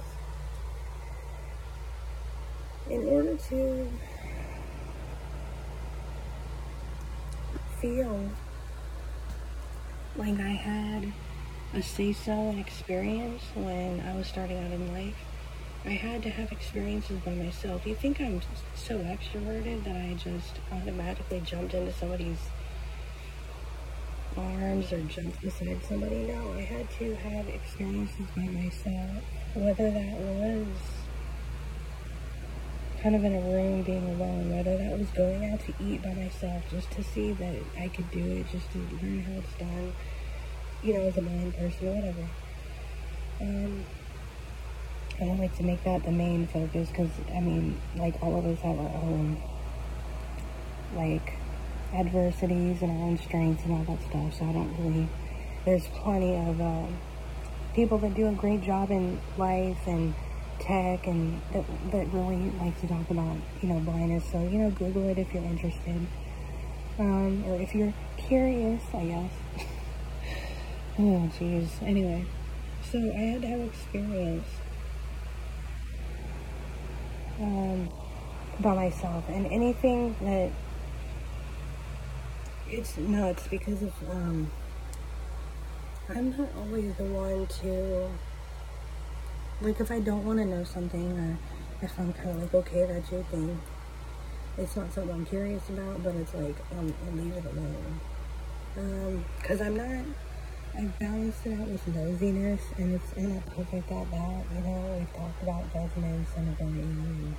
[2.91, 3.89] In order to
[7.81, 8.31] feel
[10.17, 11.13] like I had
[11.75, 11.83] a
[12.29, 15.17] and experience when I was starting out in life.
[15.85, 17.87] I had to have experiences by myself.
[17.87, 18.41] You think I'm
[18.75, 22.39] so extroverted that I just automatically jumped into somebody's
[24.37, 26.27] arms or jumped beside somebody?
[26.27, 29.23] No, I had to have experiences by myself.
[29.55, 30.67] Whether that was
[33.07, 36.13] kind of in a room being alone, whether that was going out to eat by
[36.13, 39.93] myself just to see that I could do it, just to learn how it's done,
[40.83, 42.29] you know, as a blind person or whatever.
[43.41, 43.85] Um,
[45.21, 48.45] I don't like to make that the main focus because, I mean, like, all of
[48.45, 49.41] us have our own,
[50.97, 51.35] like,
[51.95, 55.09] adversities and our own strengths and all that stuff, so I don't really,
[55.65, 56.99] there's plenty of um,
[57.73, 60.13] people that do a great job in life and
[60.59, 64.25] tech and that, really like to talk about, you know, blindness.
[64.31, 66.07] So, you know, Google it if you're interested.
[66.99, 69.31] Um, or if you're curious, I guess.
[70.99, 71.69] oh, jeez.
[71.83, 72.25] Anyway,
[72.91, 74.47] so I had to have experience
[77.41, 77.89] um,
[78.61, 79.25] by myself.
[79.29, 80.51] And anything that
[82.69, 84.51] it's nuts because of, um,
[86.09, 88.11] I'm not always the one to
[89.61, 91.39] like if I don't want to know something or
[91.83, 93.61] if I'm kind of like, okay, that's your thing.
[94.59, 98.01] It's not something I'm curious about, but it's like, um, I'll leave it alone.
[98.79, 100.05] Um, cause I'm not,
[100.77, 104.97] I've balanced it out with nosiness and it's, and not perfect at that, you know,
[104.99, 107.37] we've talked about judgments and agreeing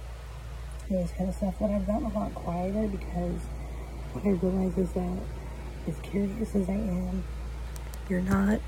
[0.89, 3.41] and this kind of stuff, but I've gotten a lot quieter because
[4.13, 5.17] what I realize is that
[5.87, 7.23] as curious as I am,
[8.09, 8.59] you're not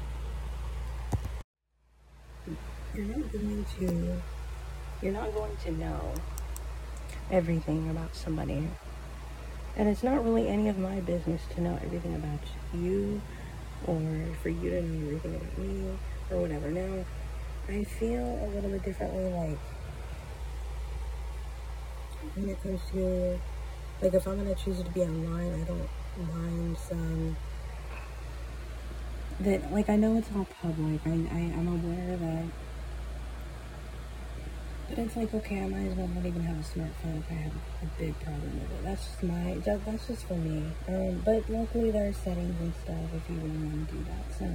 [2.95, 4.21] you're not going to
[5.01, 6.13] you're not going to know
[7.31, 8.67] everything about somebody.
[9.77, 12.41] And it's not really any of my business to know everything about
[12.73, 13.21] you
[13.87, 14.01] or
[14.41, 15.85] for you to know everything about me
[16.31, 16.69] or whatever.
[16.69, 17.05] Now
[17.69, 19.59] i feel a little bit differently like
[22.35, 23.39] when it comes to
[24.01, 25.89] like if i'm to choose to be online i don't
[26.33, 27.37] mind some
[29.39, 30.99] that like i know it's all public.
[31.05, 32.45] I, I i'm aware that
[34.89, 37.33] but it's like, okay, I might as well not even have a smartphone if I
[37.35, 38.83] have a big problem with it.
[38.83, 40.71] That's just my, that, that's just for me.
[40.87, 44.37] Um, but luckily there are settings and stuff if you really want to do that.
[44.37, 44.49] So,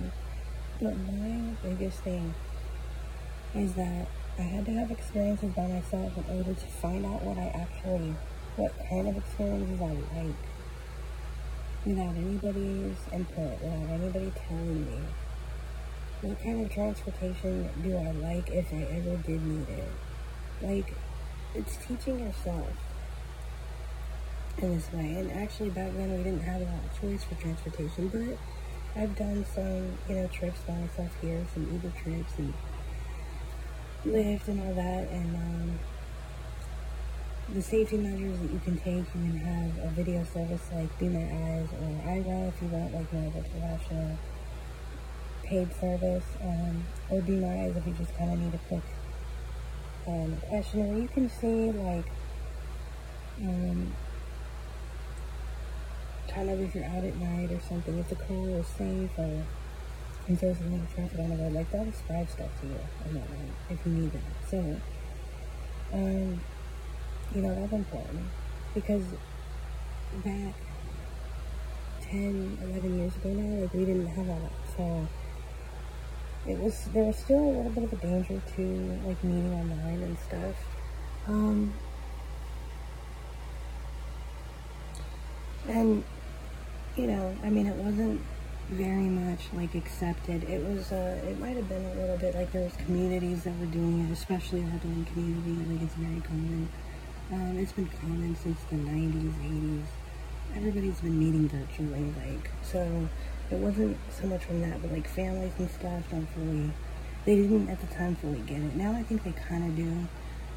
[0.83, 2.35] but my biggest thing
[3.55, 7.38] is that I had to have experiences by myself in order to find out what
[7.38, 8.14] I actually,
[8.57, 10.35] what kind of experiences I like.
[11.87, 14.99] Without anybody's input, without anybody telling me.
[16.23, 19.88] What kind of transportation do I like if I ever did need it?
[20.62, 20.95] Like,
[21.55, 22.69] it's teaching yourself
[24.59, 25.14] in this way.
[25.17, 29.17] And actually, back then, we didn't have a lot of choice for transportation, but I've
[29.17, 32.55] done some, you know, trips by myself here, some Uber trips and
[34.05, 35.79] Lyft and all that, and um,
[37.53, 38.97] the safety measures that you can take.
[38.97, 42.94] You can have a video service like Be My Eyes or Aira if you want
[42.94, 44.19] like more of a professional
[45.42, 48.83] paid service, um, or Be My Eyes if you just kind of need a quick
[50.07, 52.07] um, questionnaire, you can see like
[53.42, 53.92] um,
[56.37, 59.44] of if you're out at night or something, if the car is safe or
[60.29, 62.77] if there's a lot of traffic on the road, like they'll describe stuff to you
[63.07, 64.23] on that one if you need that.
[64.48, 64.59] So,
[65.92, 66.40] um,
[67.35, 68.25] you know, that's important
[68.75, 69.05] because
[70.25, 70.55] back
[72.02, 74.77] 10, 11 years ago now, like we didn't have all that.
[74.77, 75.09] So,
[76.47, 80.03] it was there was still a little bit of a danger to like meeting online
[80.03, 80.57] and stuff.
[81.27, 81.73] Um,
[85.69, 86.05] and
[86.97, 88.21] you know, I mean, it wasn't
[88.71, 90.45] very much like accepted.
[90.45, 93.59] It was, uh, it might have been a little bit like there was communities that
[93.59, 95.73] were doing it, especially our doing community.
[95.73, 96.69] Like it's very common.
[97.33, 99.85] Um, it's been common since the 90s, 80s.
[100.57, 103.09] Everybody's been meeting virtually, like so.
[103.55, 106.73] It wasn't so much from that, but like families and stuff don't fully.
[107.25, 108.75] They didn't at the time fully get it.
[108.75, 110.09] Now I think they kind of do.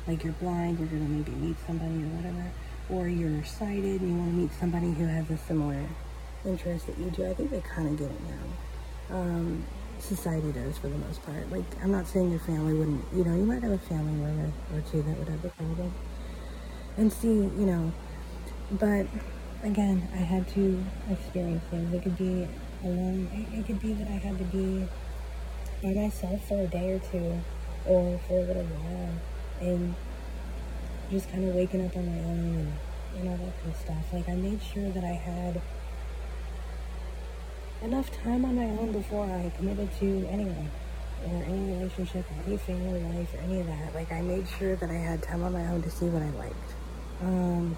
[0.07, 2.51] Like you're blind, you're gonna maybe meet somebody or whatever,
[2.89, 5.85] or you're sighted and you want to meet somebody who has a similar
[6.43, 7.29] interest that you do.
[7.29, 9.15] I think they kind of get it now.
[9.15, 9.63] Um,
[9.99, 11.51] society does for the most part.
[11.51, 14.51] Like, I'm not saying your family wouldn't, you know, you might have a family member
[14.73, 15.93] or two that would have the problem.
[16.97, 17.91] And see, you know,
[18.71, 19.05] but
[19.63, 21.93] again, I had to experience things.
[21.93, 22.47] It could be
[22.83, 24.87] alone, it, it could be that I had to be
[25.81, 27.39] by myself for a day or two
[27.85, 29.13] or for a little while
[29.61, 29.95] and
[31.11, 32.73] just kind of waking up on my own and,
[33.19, 34.13] and all that kind of stuff.
[34.13, 35.61] Like, I made sure that I had
[37.81, 40.69] enough time on my own before I committed to anyone
[41.25, 43.93] or any relationship or any family life or any of that.
[43.93, 46.29] Like I made sure that I had time on my own to see what I
[46.31, 46.73] liked.
[47.21, 47.75] Um,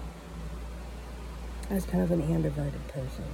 [1.70, 3.24] I was kind of an ambiverted person.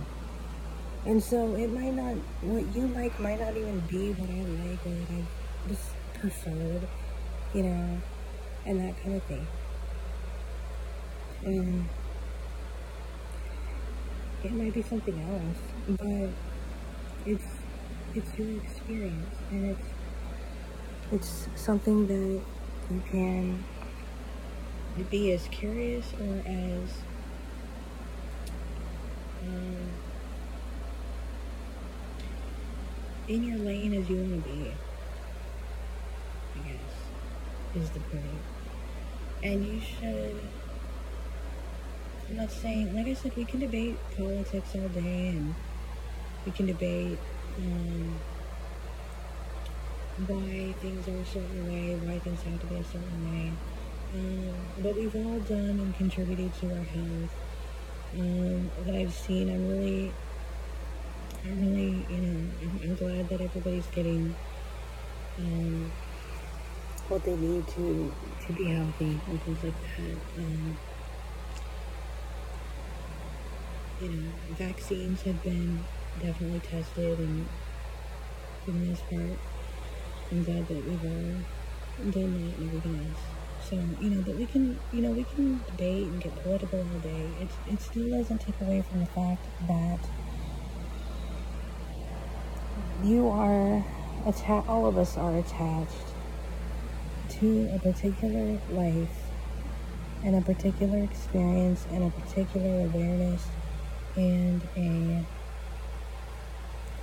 [1.06, 4.86] And so it might not, what you like might not even be what I like
[4.86, 5.90] or what I just
[6.20, 6.86] preferred,
[7.54, 8.00] you know,
[8.66, 9.46] and that kind of thing.
[11.44, 11.84] And
[14.44, 16.30] it might be something else, but
[17.26, 17.44] it's
[18.14, 19.88] it's your experience and it's
[21.12, 22.40] it's something that
[22.90, 23.64] you can
[25.10, 26.90] be as curious or as
[29.42, 29.76] um,
[33.28, 34.80] in your lane as you want to be
[36.56, 37.12] I guess
[37.74, 38.44] is the point.
[39.42, 40.50] and you should
[42.28, 45.56] I'm not saying like I said we can debate politics all day and
[46.46, 47.20] we can debate
[47.58, 48.22] um,
[50.16, 53.58] why things are a certain way, why things have to be a certain way.
[54.14, 57.34] Um, but we've all done and contributed to our health.
[58.14, 60.14] Um, that I've seen, I'm really,
[61.46, 64.36] I'm really, you know, I'm, I'm glad that everybody's getting
[65.38, 65.92] um,
[67.08, 68.14] what they need to
[68.46, 70.18] to be healthy and things like that.
[70.38, 70.78] Um,
[73.98, 75.88] you know, vaccines have been
[76.18, 77.50] definitely tested and
[78.64, 79.40] for the most part
[80.30, 81.44] I'm glad that we've all
[82.10, 83.20] done that and everything else.
[83.58, 87.00] So, you know, that we can you know, we can debate and get political all
[87.00, 87.36] day.
[87.40, 90.00] It it still doesn't take away from the fact that
[93.06, 93.84] you are
[94.26, 96.08] attached all of us are attached
[97.28, 99.30] to a particular life
[100.24, 103.46] and a particular experience and a particular awareness
[104.16, 105.24] and a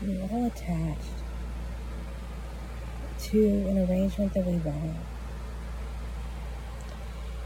[0.01, 1.23] we're all attached
[3.19, 3.39] to
[3.69, 4.97] an arrangement that we want.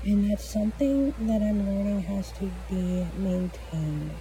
[0.03, 4.11] And that's something that I'm learning has to be maintained.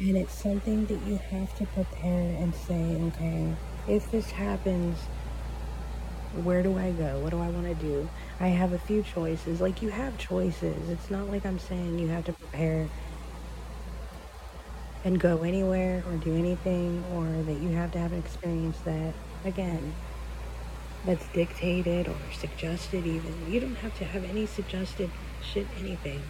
[0.00, 3.54] And it's something that you have to prepare and say, okay,
[3.86, 4.96] if this happens,
[6.42, 7.18] where do I go?
[7.18, 8.08] What do I want to do?
[8.40, 9.60] I have a few choices.
[9.60, 10.88] Like, you have choices.
[10.88, 12.88] It's not like I'm saying you have to prepare
[15.04, 19.12] and go anywhere or do anything, or that you have to have an experience that,
[19.44, 19.92] again,
[21.04, 23.52] that's dictated or suggested, even.
[23.52, 25.10] You don't have to have any suggested
[25.42, 26.22] shit, anything,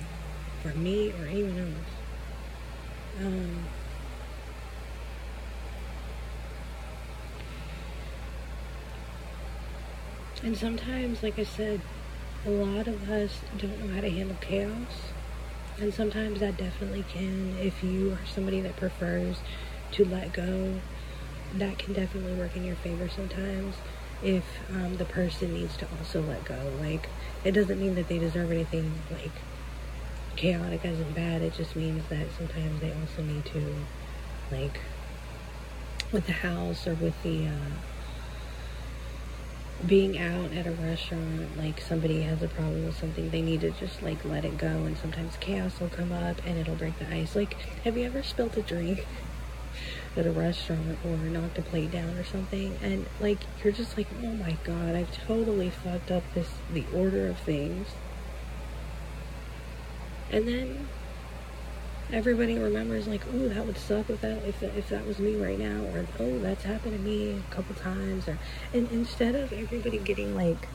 [0.61, 2.00] for me or anyone else.
[3.19, 3.65] Um,
[10.43, 11.81] and sometimes, like I said,
[12.47, 15.13] a lot of us don't know how to handle chaos
[15.81, 19.39] and sometimes that definitely can, if you are somebody that prefers
[19.93, 20.79] to let go,
[21.55, 23.75] that can definitely work in your favor sometimes
[24.23, 26.71] if um, the person needs to also let go.
[26.79, 27.09] Like,
[27.45, 29.33] it doesn't mean that they deserve anything like
[30.37, 31.43] chaotic in bad.
[31.43, 33.74] It just means that sometimes they also need to,
[34.51, 34.81] like,
[36.12, 37.70] with the house or with the, uh,
[39.87, 43.70] being out at a restaurant, like somebody has a problem with something, they need to
[43.70, 44.66] just like let it go.
[44.66, 47.35] And sometimes chaos will come up and it'll break the ice.
[47.35, 47.55] Like,
[47.85, 49.07] have you ever spilled a drink
[50.16, 52.78] at a restaurant or knocked a plate down or something?
[52.83, 57.28] And like, you're just like, oh my god, I've totally fucked up this, the order
[57.28, 57.89] of things.
[60.33, 60.89] And then
[62.12, 65.59] everybody remembers like, oh, that would suck if that if if that was me right
[65.59, 68.39] now, or oh, that's happened to me a couple times, or
[68.72, 70.68] and instead of everybody getting like,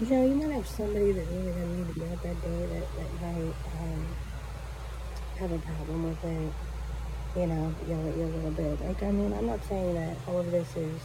[0.00, 2.66] you know, you might have somebody that really had need to be out that day
[2.66, 4.06] that that night, um,
[5.38, 6.52] have a problem with it,
[7.40, 8.80] you know, yell at you a little bit.
[8.86, 11.00] Like, I mean, I'm not saying that all of this is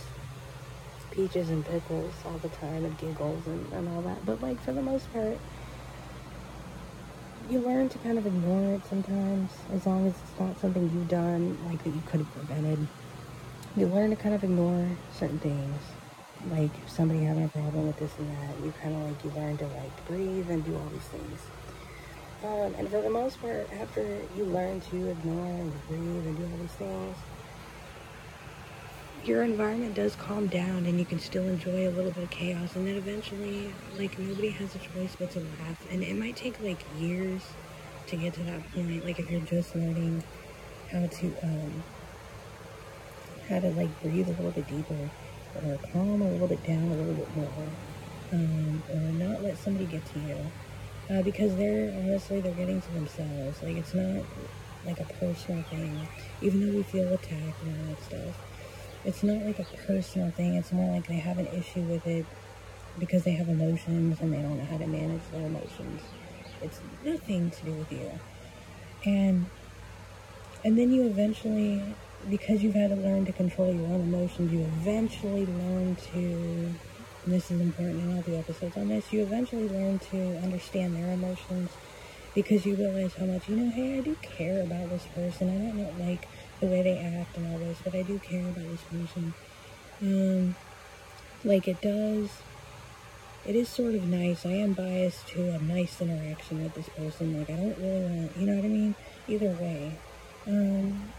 [1.12, 4.72] peaches and pickles all the time and giggles and, and all that, but like, for
[4.72, 5.38] the most part,
[7.50, 11.08] you learn to kind of ignore it sometimes, as long as it's not something you've
[11.08, 12.88] done, like that you could have prevented.
[13.76, 15.82] You learn to kind of ignore certain things,
[16.48, 18.64] like somebody having a problem with this and that.
[18.64, 21.42] You kind of like you learn to like breathe and do all these things.
[22.44, 26.44] Um, and for the most part, after you learn to ignore and breathe and do
[26.44, 27.18] all these things,
[29.26, 32.76] your environment does calm down and you can still enjoy a little bit of chaos
[32.76, 35.86] and then eventually like nobody has a choice but to laugh.
[35.92, 37.42] And it might take like years
[38.08, 40.24] to get to that point like if you're just learning
[40.92, 41.84] how to um
[43.48, 45.10] how to like breathe a little bit deeper
[45.64, 47.68] or calm a little bit down a little bit more
[48.34, 50.38] um or not let somebody get to you.
[51.10, 53.62] Uh, because they're honestly they're getting to themselves.
[53.62, 54.24] Like it's not
[54.86, 56.08] like a personal thing
[56.42, 58.49] even though we feel attacked and all that stuff
[59.04, 60.56] it's not like a personal thing.
[60.56, 62.28] It's more like they have an issue with it
[62.98, 66.16] because they have emotions and they don't know how to manage their emotions.
[66.62, 68.22] It's nothing to do with you.
[69.06, 69.52] And
[70.64, 71.98] and then you eventually
[72.28, 76.78] because you've had to learn to control your own emotions, you eventually learn to
[77.24, 80.96] and this is important in all the episodes on this, you eventually learn to understand
[80.96, 81.78] their emotions
[82.36, 85.50] because you realize how much, you know, hey, I do care about this person.
[85.50, 86.30] I don't know, like,
[86.60, 89.34] the way they act and all this, but I do care about this person.
[90.02, 90.56] Um,
[91.44, 92.30] like it does,
[93.46, 94.46] it is sort of nice.
[94.46, 97.38] I am biased to a nice interaction with this person.
[97.38, 98.96] Like I don't really want, you know what I mean?
[99.28, 99.94] Either way.
[100.48, 101.12] Um,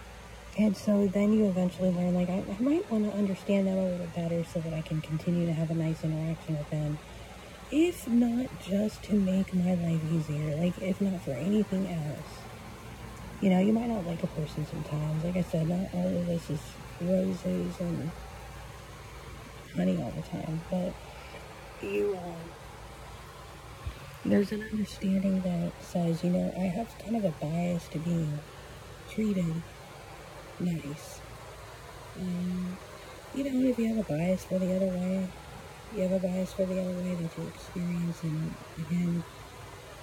[0.58, 3.82] and so then you eventually learn, like, I, I might want to understand them a
[3.82, 6.98] little bit better so that I can continue to have a nice interaction with them.
[7.70, 12.49] If not just to make my life easier, like, if not for anything else.
[13.40, 15.24] You know, you might not like a person sometimes.
[15.24, 16.60] Like I said, not all of this is
[17.00, 18.10] roses and
[19.74, 20.92] honey all the time, but
[21.82, 22.34] you, um,
[24.24, 28.38] there's an understanding that says, you know, I have kind of a bias to being
[29.10, 29.62] treated
[30.58, 31.20] nice.
[32.16, 32.76] And,
[33.34, 35.26] you know, if you have a bias for the other way,
[35.96, 39.24] you have a bias for the other way that you experience, and again,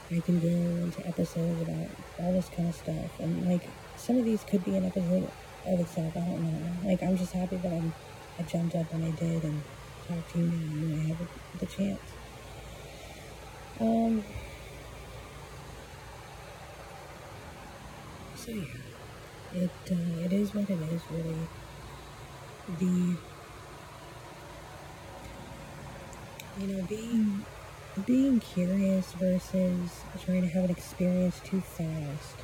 [0.10, 1.90] I can go into episodes about
[2.20, 3.20] all this kind of stuff.
[3.20, 5.30] And like some of these could be an episode
[5.66, 6.16] of itself.
[6.16, 6.90] I don't know.
[6.90, 7.94] Like I'm just happy that I'm
[8.40, 9.62] I jumped up when I did and
[10.08, 11.28] talked to you now when I have
[11.60, 12.00] the chance.
[13.80, 14.24] Um.
[18.36, 18.64] So yeah,
[19.56, 21.02] it uh, it is what it is.
[21.12, 21.48] Really,
[22.80, 23.18] the
[26.60, 27.46] you know being
[28.06, 32.38] being curious versus trying to have an experience too fast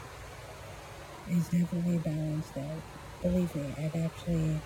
[1.29, 2.81] is definitely a balance that,
[3.21, 4.59] believe me, I've actually,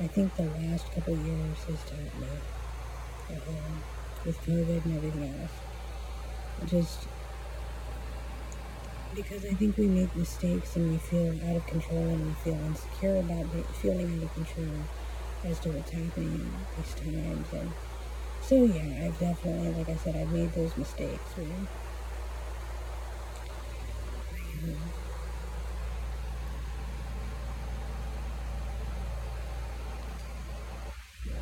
[0.00, 2.28] I think the last couple years has taught me
[3.30, 3.82] um,
[4.24, 5.52] with COVID and everything else.
[6.66, 7.06] Just
[9.14, 12.54] because I think we make mistakes and we feel out of control and we feel
[12.54, 14.88] insecure about feeling out of control
[15.44, 17.72] as to what's happening in these times and
[18.46, 21.66] so yeah, I've definitely, like I said, I've made those mistakes where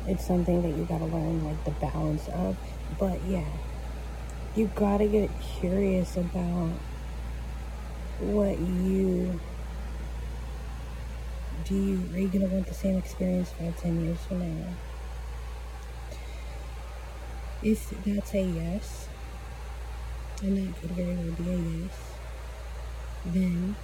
[0.07, 2.57] it's something that you gotta learn like the balance of.
[2.99, 3.45] But yeah,
[4.55, 6.71] you gotta get curious about
[8.19, 9.39] what you
[11.65, 14.77] do you are you gonna want the same experience five, ten years from now?
[17.63, 19.07] If that's a yes,
[20.41, 22.11] and that could very well be a yes,
[23.23, 23.77] then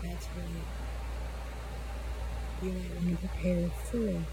[0.00, 0.44] that's what
[2.62, 4.24] you might want to prepare for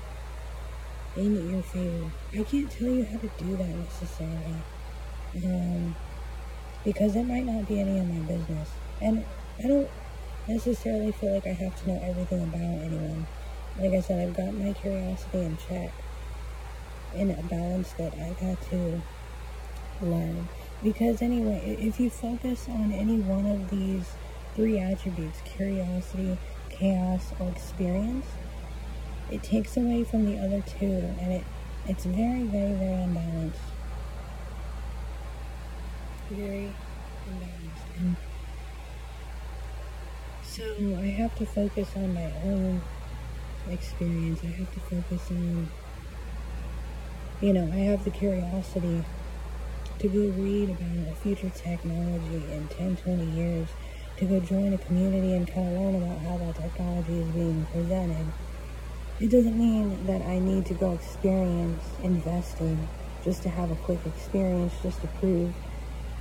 [1.20, 2.12] in your favor.
[2.34, 4.62] I can't tell you how to do that necessarily.
[5.44, 5.96] Um,
[6.86, 8.70] because it might not be any of my business.
[9.02, 9.26] And
[9.58, 9.90] I don't
[10.48, 13.26] necessarily feel like I have to know everything about anyone.
[13.80, 15.92] Like I said, I've got my curiosity in check
[17.16, 19.02] in a balance that I got to
[20.02, 20.48] learn.
[20.84, 24.14] Because anyway, if you focus on any one of these
[24.56, 26.38] three attributes, curiosity,
[26.70, 28.26] chaos, or experience,
[29.30, 31.44] it takes away from the other two and it
[31.88, 33.60] it's very, very, very unbalanced.
[36.30, 36.74] Very
[37.28, 37.86] unbalanced.
[37.98, 38.16] And
[40.44, 40.64] so
[41.00, 42.82] I have to focus on my own
[43.70, 44.42] experience.
[44.44, 45.70] I have to focus on
[47.42, 49.06] you know, I have the curiosity
[50.00, 53.76] to go read about future technology in 10, 20 years,
[54.18, 57.68] to go join a community and kind of learn about how that technology is being
[57.68, 58.34] presented.
[59.20, 62.92] It doesn't mean that I need to go experience investing
[63.24, 65.56] just to have a quick experience, just to prove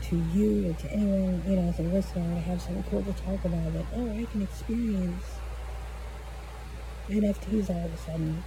[0.02, 3.14] to you or to anyone, you know, as a listener, to have something cool to
[3.14, 5.42] talk about that, oh, I can experience
[7.08, 8.44] NFTs all of a sudden.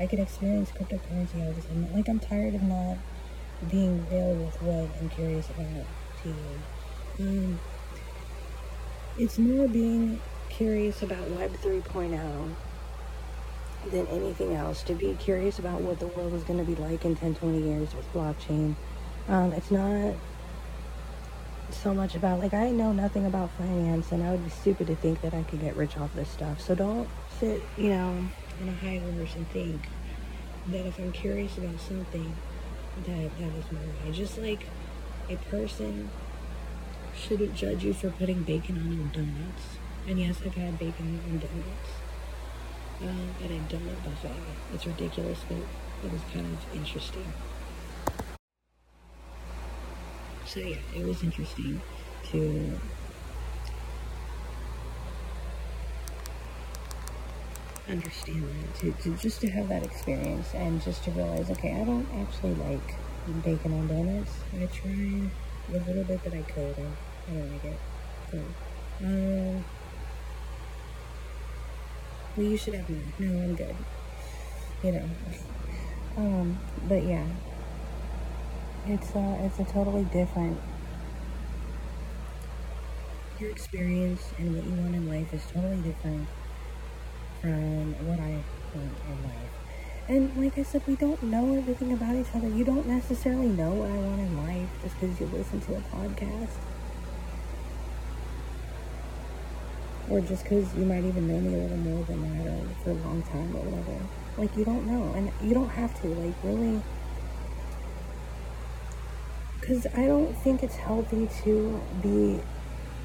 [0.00, 1.92] I can experience cryptocurrency all a sudden.
[1.92, 2.96] Like, I'm tired of not
[3.70, 5.84] being real with what I'm curious about
[6.22, 6.34] to you.
[7.18, 7.60] Um,
[9.18, 12.54] it's more being curious about Web 3.0
[13.90, 14.82] than anything else.
[14.84, 17.60] To be curious about what the world is going to be like in 10, 20
[17.60, 18.76] years with blockchain.
[19.28, 20.14] Um, it's not
[21.70, 24.96] so much about, like, I know nothing about finance, and I would be stupid to
[24.96, 26.58] think that I could get rich off this stuff.
[26.58, 28.28] So don't sit, you know,
[28.60, 29.88] on a high horse and think
[30.68, 32.34] that if I'm curious about something,
[33.06, 34.12] that that is my way.
[34.12, 34.66] Just like
[35.28, 36.10] a person
[37.16, 39.78] shouldn't judge you for putting bacon on your donuts.
[40.08, 41.90] And yes, I've had bacon on donuts
[43.02, 44.32] uh, at a donut buffet.
[44.74, 45.58] It's ridiculous, but
[46.04, 47.32] it was kind of interesting.
[50.46, 51.80] So yeah, it was interesting
[52.32, 52.78] to
[57.90, 61.84] understand that, to, to just to have that experience and just to realize, okay, I
[61.84, 62.94] don't actually like
[63.44, 64.32] bacon on donuts.
[64.54, 65.30] I tried
[65.70, 66.96] the little bit that I could, and
[67.28, 67.80] I don't like it.
[68.30, 68.38] So,
[69.04, 69.64] um,
[72.36, 73.00] well, you should have more.
[73.18, 73.76] No, I'm good.
[74.82, 75.04] You know.
[76.16, 77.26] Um, but yeah,
[78.86, 80.58] it's uh, it's a totally different.
[83.40, 86.28] Your experience and what you want in life is totally different
[87.40, 88.42] from what I
[88.74, 89.50] want in life.
[90.08, 92.48] And like I said, we don't know everything about each other.
[92.48, 95.80] You don't necessarily know what I want in life just because you listen to a
[95.80, 96.58] podcast.
[100.10, 102.90] Or just because you might even know me a little more than that or for
[102.90, 104.04] a long time or whatever.
[104.36, 105.12] Like, you don't know.
[105.14, 106.08] And you don't have to.
[106.08, 106.82] Like, really.
[109.60, 112.40] Because I don't think it's healthy to be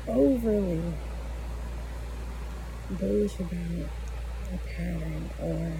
[0.07, 0.81] overly
[2.89, 3.89] bullish about
[4.54, 5.74] a pattern or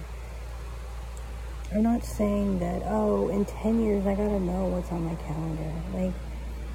[1.74, 5.74] I'm not saying that oh in 10 years I gotta know what's on my calendar.
[5.94, 6.14] Like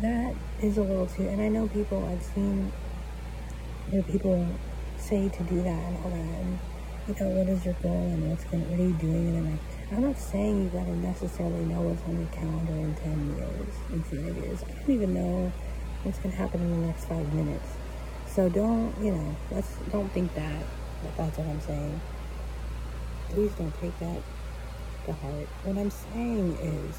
[0.01, 2.73] that is a little too and I know people I've seen
[3.91, 4.47] you know people
[4.99, 6.59] say to do that and all that and
[7.09, 9.29] you know what is your goal and what's going what are you doing?
[9.29, 12.95] In the next I'm not saying you gotta necessarily know what's on your calendar in
[12.95, 14.63] 10 years in 5 years.
[14.63, 15.53] I don't even know
[16.03, 17.69] what's gonna happen in the next five minutes.
[18.27, 20.63] So don't you know let's don't think that
[21.17, 22.01] that's what I'm saying.
[23.31, 24.23] Please don't take that
[25.07, 25.49] to heart.
[25.65, 26.99] What I'm saying is,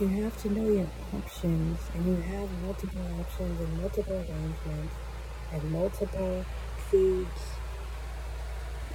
[0.00, 4.94] you have to know your options, and you have multiple options and multiple arrangements
[5.52, 6.44] and multiple
[6.90, 7.40] foods,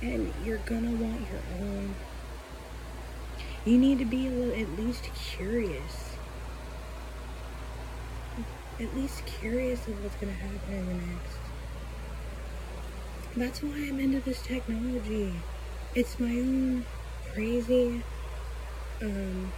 [0.02, 1.96] and you're gonna want your own.
[3.66, 6.16] You need to be a little, at least curious.
[8.80, 11.47] At least curious of what's gonna happen in the next
[13.42, 15.34] that's why I'm into this technology.
[15.94, 16.86] It's my own
[17.34, 18.04] crazy,
[19.02, 19.52] um,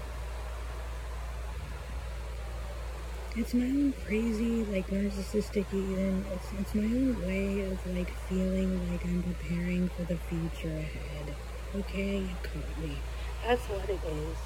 [3.36, 6.26] it's my own crazy, like narcissistic even.
[6.34, 11.36] It's it's my own way of like feeling like I'm preparing for the future ahead.
[11.76, 12.98] Okay, you caught me.
[13.46, 14.38] That's what it is.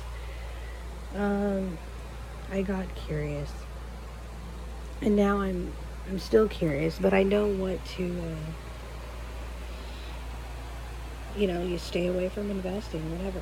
[1.16, 1.78] Um,
[2.52, 3.52] I got curious,
[5.02, 5.74] and now I'm
[6.10, 8.06] I'm still curious, but I know what to.
[8.06, 8.52] Uh,
[11.36, 13.42] you know, you stay away from investing, whatever.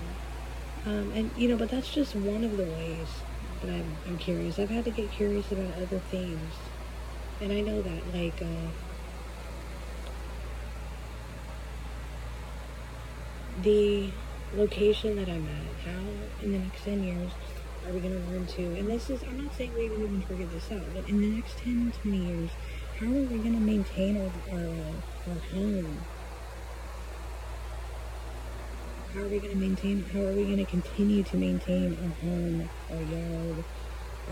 [0.85, 3.07] Um, and you know, but that's just one of the ways
[3.61, 4.57] that I'm, I'm curious.
[4.57, 6.53] I've had to get curious about other things,
[7.39, 8.71] and I know that, like, uh,
[13.61, 14.09] the
[14.55, 16.01] location that I'm at, how
[16.43, 17.31] in the next 10 years
[17.85, 20.47] are we going to learn to, and this is, I'm not saying we even figure
[20.47, 22.49] this out, but in the next 10, 20 years,
[22.99, 25.99] how are we going to maintain our, our, uh, our home?
[29.13, 32.29] How are we going to maintain, how are we going to continue to maintain our
[32.29, 33.63] home, our yard,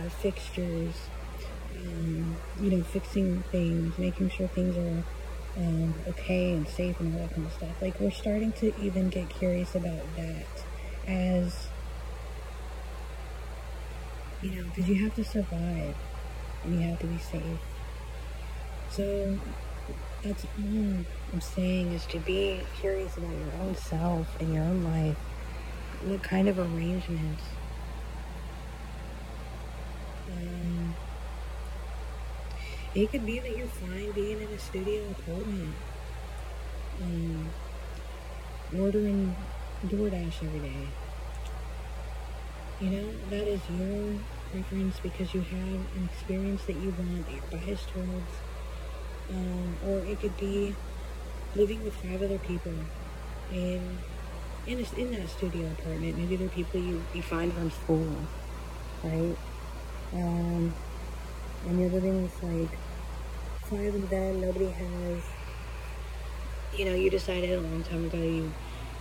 [0.02, 0.96] our fixtures,
[1.76, 5.04] um, you know, fixing things, making sure things are
[5.62, 7.82] um, okay and safe and all that kind of stuff.
[7.82, 10.64] Like, we're starting to even get curious about that
[11.06, 11.68] as,
[14.42, 15.96] you know, because you have to survive
[16.64, 17.60] and you have to be safe.
[18.92, 19.38] So,
[20.24, 24.84] that's all I'm saying is to be curious about your own self and your own
[24.84, 25.18] life.
[26.06, 27.44] What kind of arrangements
[32.96, 35.76] it could be that you're fine being in a studio apartment.
[37.02, 37.50] Um,
[38.78, 39.36] ordering
[39.86, 40.88] DoorDash every day.
[42.82, 44.20] You know, that is your
[44.52, 48.49] preference because you have an experience that you want, that you're biased towards.
[49.32, 50.76] Um, or it could be
[51.56, 52.74] living with five other people
[53.52, 53.98] in
[54.68, 56.18] in, a, in that studio apartment.
[56.18, 58.16] Maybe they're people you, you find from school,
[59.04, 59.36] right?
[60.14, 60.74] Um,
[61.68, 62.78] and you're living with like
[63.64, 64.42] five of them.
[64.42, 65.24] Nobody has,
[66.78, 68.52] you know, you decided a long time ago you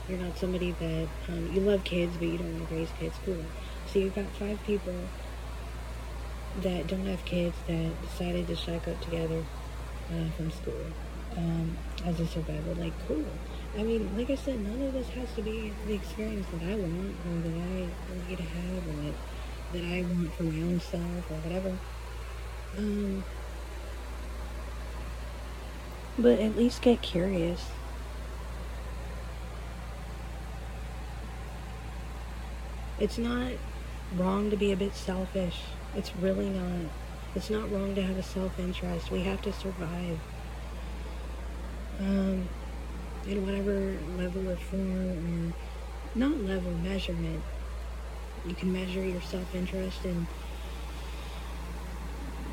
[0.08, 3.14] you're not somebody that um, you love kids, but you don't want to raise kids.
[3.26, 3.44] Cool.
[3.92, 4.94] So you've got five people
[6.62, 9.44] that don't have kids that decided to shack up together
[10.10, 10.84] uh, from school
[11.36, 12.74] um, as a survivor.
[12.74, 13.24] Like, cool.
[13.76, 16.74] I mean, like I said, none of this has to be the experience that I
[16.74, 19.14] want or that I want you to have or that,
[19.72, 21.78] that I want for my own self or whatever.
[22.76, 23.24] Um,
[26.18, 27.66] but at least get curious.
[32.98, 33.52] It's not
[34.16, 35.60] wrong to be a bit selfish.
[35.94, 36.90] It's really not.
[37.34, 39.10] It's not wrong to have a self interest.
[39.10, 40.18] We have to survive.
[42.00, 42.48] Um,
[43.26, 47.42] in whatever level or form, or not level measurement.
[48.46, 50.26] You can measure your self interest and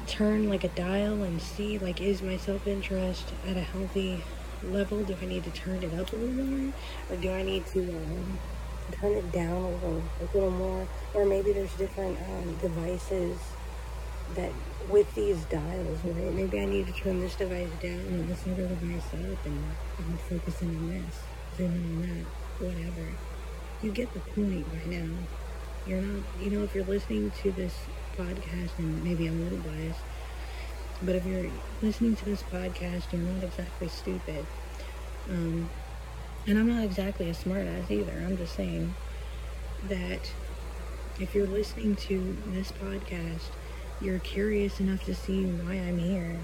[0.07, 4.23] turn like a dial and see like is my self interest at a healthy
[4.63, 5.03] level?
[5.03, 6.73] Do I need to turn it up a little more,
[7.09, 8.39] or do I need to um,
[8.91, 10.87] turn it down a little, a little more?
[11.13, 13.37] Or maybe there's different um, devices
[14.33, 14.51] that
[14.89, 16.33] with these dials, right?
[16.33, 19.63] Maybe I need to turn this device down and this other device up and,
[19.99, 21.23] and focus in on this,
[21.57, 22.25] zoom in on that,
[22.65, 23.11] whatever.
[23.81, 25.09] You get the point by now.
[25.87, 27.75] You're not, you know, if you're listening to this
[28.17, 29.99] podcast, and maybe I'm a little biased,
[31.03, 31.51] but if you're
[31.81, 34.45] listening to this podcast, you're not exactly stupid.
[35.29, 35.69] Um,
[36.47, 38.13] and I'm not exactly a smartass either.
[38.13, 38.93] I'm just saying
[39.87, 40.31] that
[41.19, 43.49] if you're listening to this podcast,
[44.01, 46.37] you're curious enough to see why I'm here,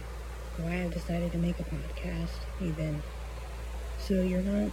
[0.57, 3.01] why I've decided to make a podcast, even.
[3.99, 4.71] So you're not,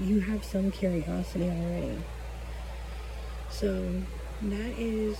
[0.00, 1.98] you have some curiosity already.
[3.50, 4.02] So
[4.42, 5.16] that is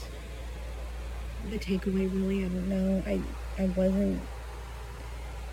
[1.51, 2.45] the takeaway, really.
[2.45, 3.03] I don't know.
[3.07, 3.21] I,
[3.63, 4.21] I wasn't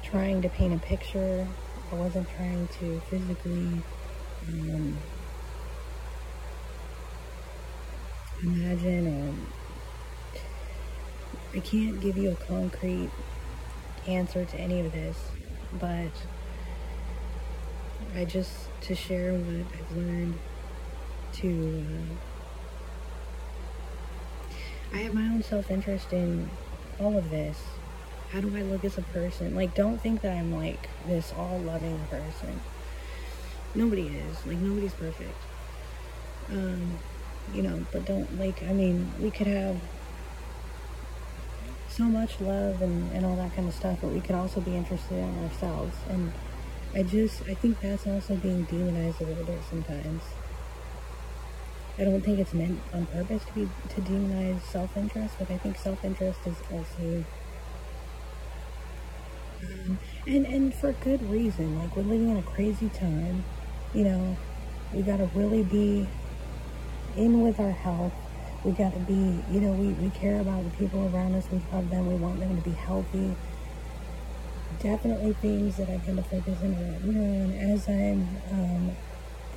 [0.03, 1.47] trying to paint a picture,
[1.91, 3.81] I wasn't trying to physically.
[4.47, 4.97] Um,
[8.43, 9.33] imagine or
[11.55, 13.09] I can't give you a concrete
[14.07, 15.17] answer to any of this,
[15.79, 16.11] but
[18.15, 20.39] I just to share what I've learned
[21.33, 22.15] to uh,
[24.93, 26.49] I have my own self-interest in
[26.99, 27.61] all of this.
[28.31, 29.55] How do I look as a person?
[29.55, 32.59] Like don't think that I'm like this all loving person.
[33.75, 34.45] Nobody is.
[34.45, 35.37] Like nobody's perfect.
[36.49, 36.99] Um
[37.53, 39.79] you know, but don't like, I mean, we could have
[41.89, 44.75] so much love and, and all that kind of stuff, but we could also be
[44.75, 45.95] interested in ourselves.
[46.09, 46.31] And
[46.95, 50.23] I just, I think that's also being demonized a little bit sometimes.
[51.97, 55.77] I don't think it's meant on purpose to be to demonize self-interest, but I think
[55.77, 57.23] self-interest is also,
[59.63, 61.77] um, and and for good reason.
[61.79, 63.43] Like we're living in a crazy time,
[63.93, 64.37] you know.
[64.93, 66.07] We got to really be
[67.15, 68.13] in with our health.
[68.63, 71.47] We got to be, you know, we, we care about the people around us.
[71.51, 72.07] We love them.
[72.07, 73.35] We want them to be healthy.
[74.79, 77.05] Definitely things that I've been to focus in on.
[77.05, 78.91] You know, and as I'm um,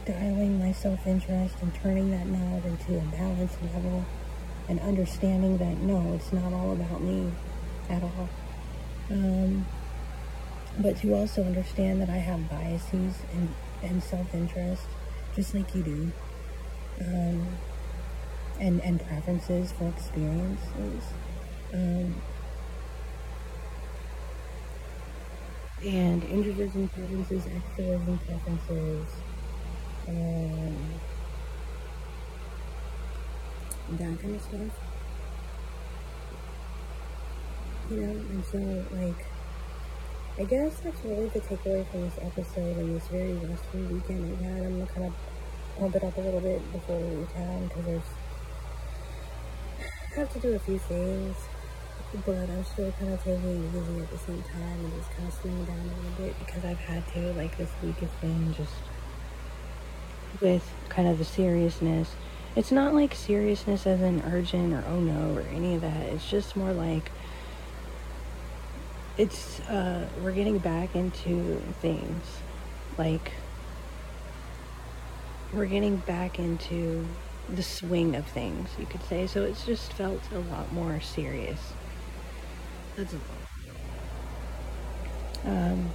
[0.07, 4.05] dialing my self-interest and turning that knob into a balanced level
[4.69, 7.31] and understanding that, no, it's not all about me
[7.91, 8.29] at all.
[9.11, 9.67] Um,
[10.79, 14.83] but to also understand that I have biases and, and self-interest,
[15.37, 16.13] just like you do
[17.01, 17.47] um,
[18.61, 21.03] and and preferences for experiences.
[21.73, 22.15] Um,
[25.85, 29.09] and introverts and preferences, extroverts and preferences,
[30.09, 30.77] um,
[33.99, 34.81] that kind of stuff.
[37.91, 38.59] You know, and so
[38.97, 39.27] like,
[40.39, 44.45] I guess that's really the takeaway from this episode and this very restful weekend we
[44.45, 44.65] had.
[44.65, 45.13] I'm kind of
[45.79, 48.03] pump it up a little bit before we leave town because
[49.81, 51.37] I have to do a few things,
[52.25, 55.29] but I'm still kind of taking it easy at the same time and just kind
[55.29, 57.33] of slowing down a little bit because I've had to.
[57.35, 58.73] Like this week has been just
[60.41, 62.15] with kind of the seriousness
[62.57, 66.03] it's not like seriousness as in urgent or oh no or any of that.
[66.07, 67.11] It's just more like
[69.17, 72.25] it's uh we're getting back into things
[72.99, 73.33] like
[75.55, 77.07] we're getting back into
[77.49, 79.27] the swing of things, you could say.
[79.27, 81.73] So it's just felt a lot more serious.
[82.97, 83.19] That's a
[85.47, 85.91] um,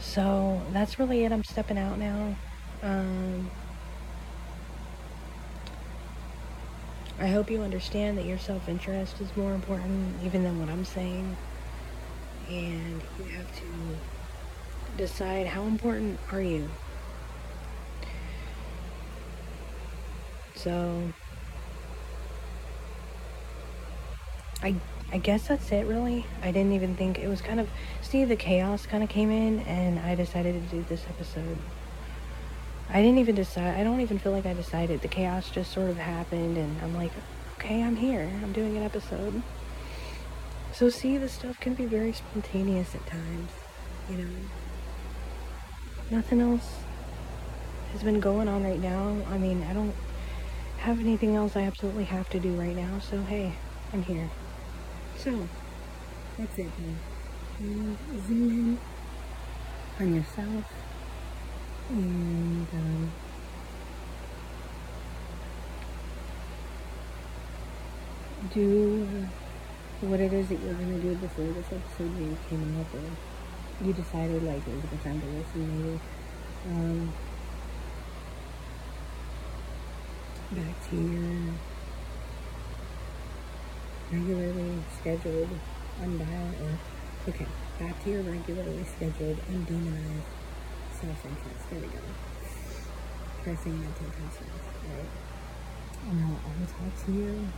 [0.00, 1.32] so that's really it.
[1.32, 2.34] I'm stepping out now.
[2.82, 3.50] Um,
[7.20, 10.84] I hope you understand that your self interest is more important even than what I'm
[10.84, 11.36] saying.
[12.48, 13.66] And you have to
[14.96, 16.68] decide how important are you.
[20.62, 21.12] So
[24.62, 24.74] I
[25.12, 26.24] I guess that's it really.
[26.42, 27.68] I didn't even think it was kind of
[28.00, 31.58] see the chaos kind of came in and I decided to do this episode.
[32.94, 33.80] I didn't even decide.
[33.80, 35.00] I don't even feel like I decided.
[35.00, 37.10] The chaos just sort of happened, and I'm like,
[37.58, 38.30] okay, I'm here.
[38.42, 39.42] I'm doing an episode.
[40.74, 43.50] So, see, this stuff can be very spontaneous at times,
[44.10, 44.30] you know.
[46.10, 46.80] Nothing else
[47.92, 49.16] has been going on right now.
[49.30, 49.94] I mean, I don't
[50.82, 53.52] have anything else I absolutely have to do right now, so hey,
[53.92, 54.28] I'm here.
[55.16, 55.48] So,
[56.36, 56.66] that's it.
[57.60, 58.78] And zoom in
[60.00, 60.64] on yourself
[61.90, 63.12] and um,
[68.52, 69.06] do
[70.00, 72.86] what it is that you're going to do before this episode came up.
[73.86, 76.00] You decided like it was a time to listen maybe.
[76.70, 77.12] Um,
[80.54, 81.54] back to your
[84.12, 85.48] regularly scheduled
[86.02, 86.78] undial or
[87.28, 87.46] okay,
[87.78, 90.28] back to your regularly scheduled undemonized
[91.00, 91.70] self-interest.
[91.70, 91.98] There we go.
[93.42, 96.10] Pressing mental conscience, right?
[96.10, 97.48] And I'll, I'll talk to you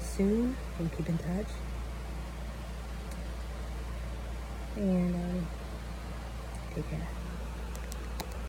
[0.00, 1.48] soon and keep in touch.
[4.76, 5.46] And um,
[6.74, 7.19] take care.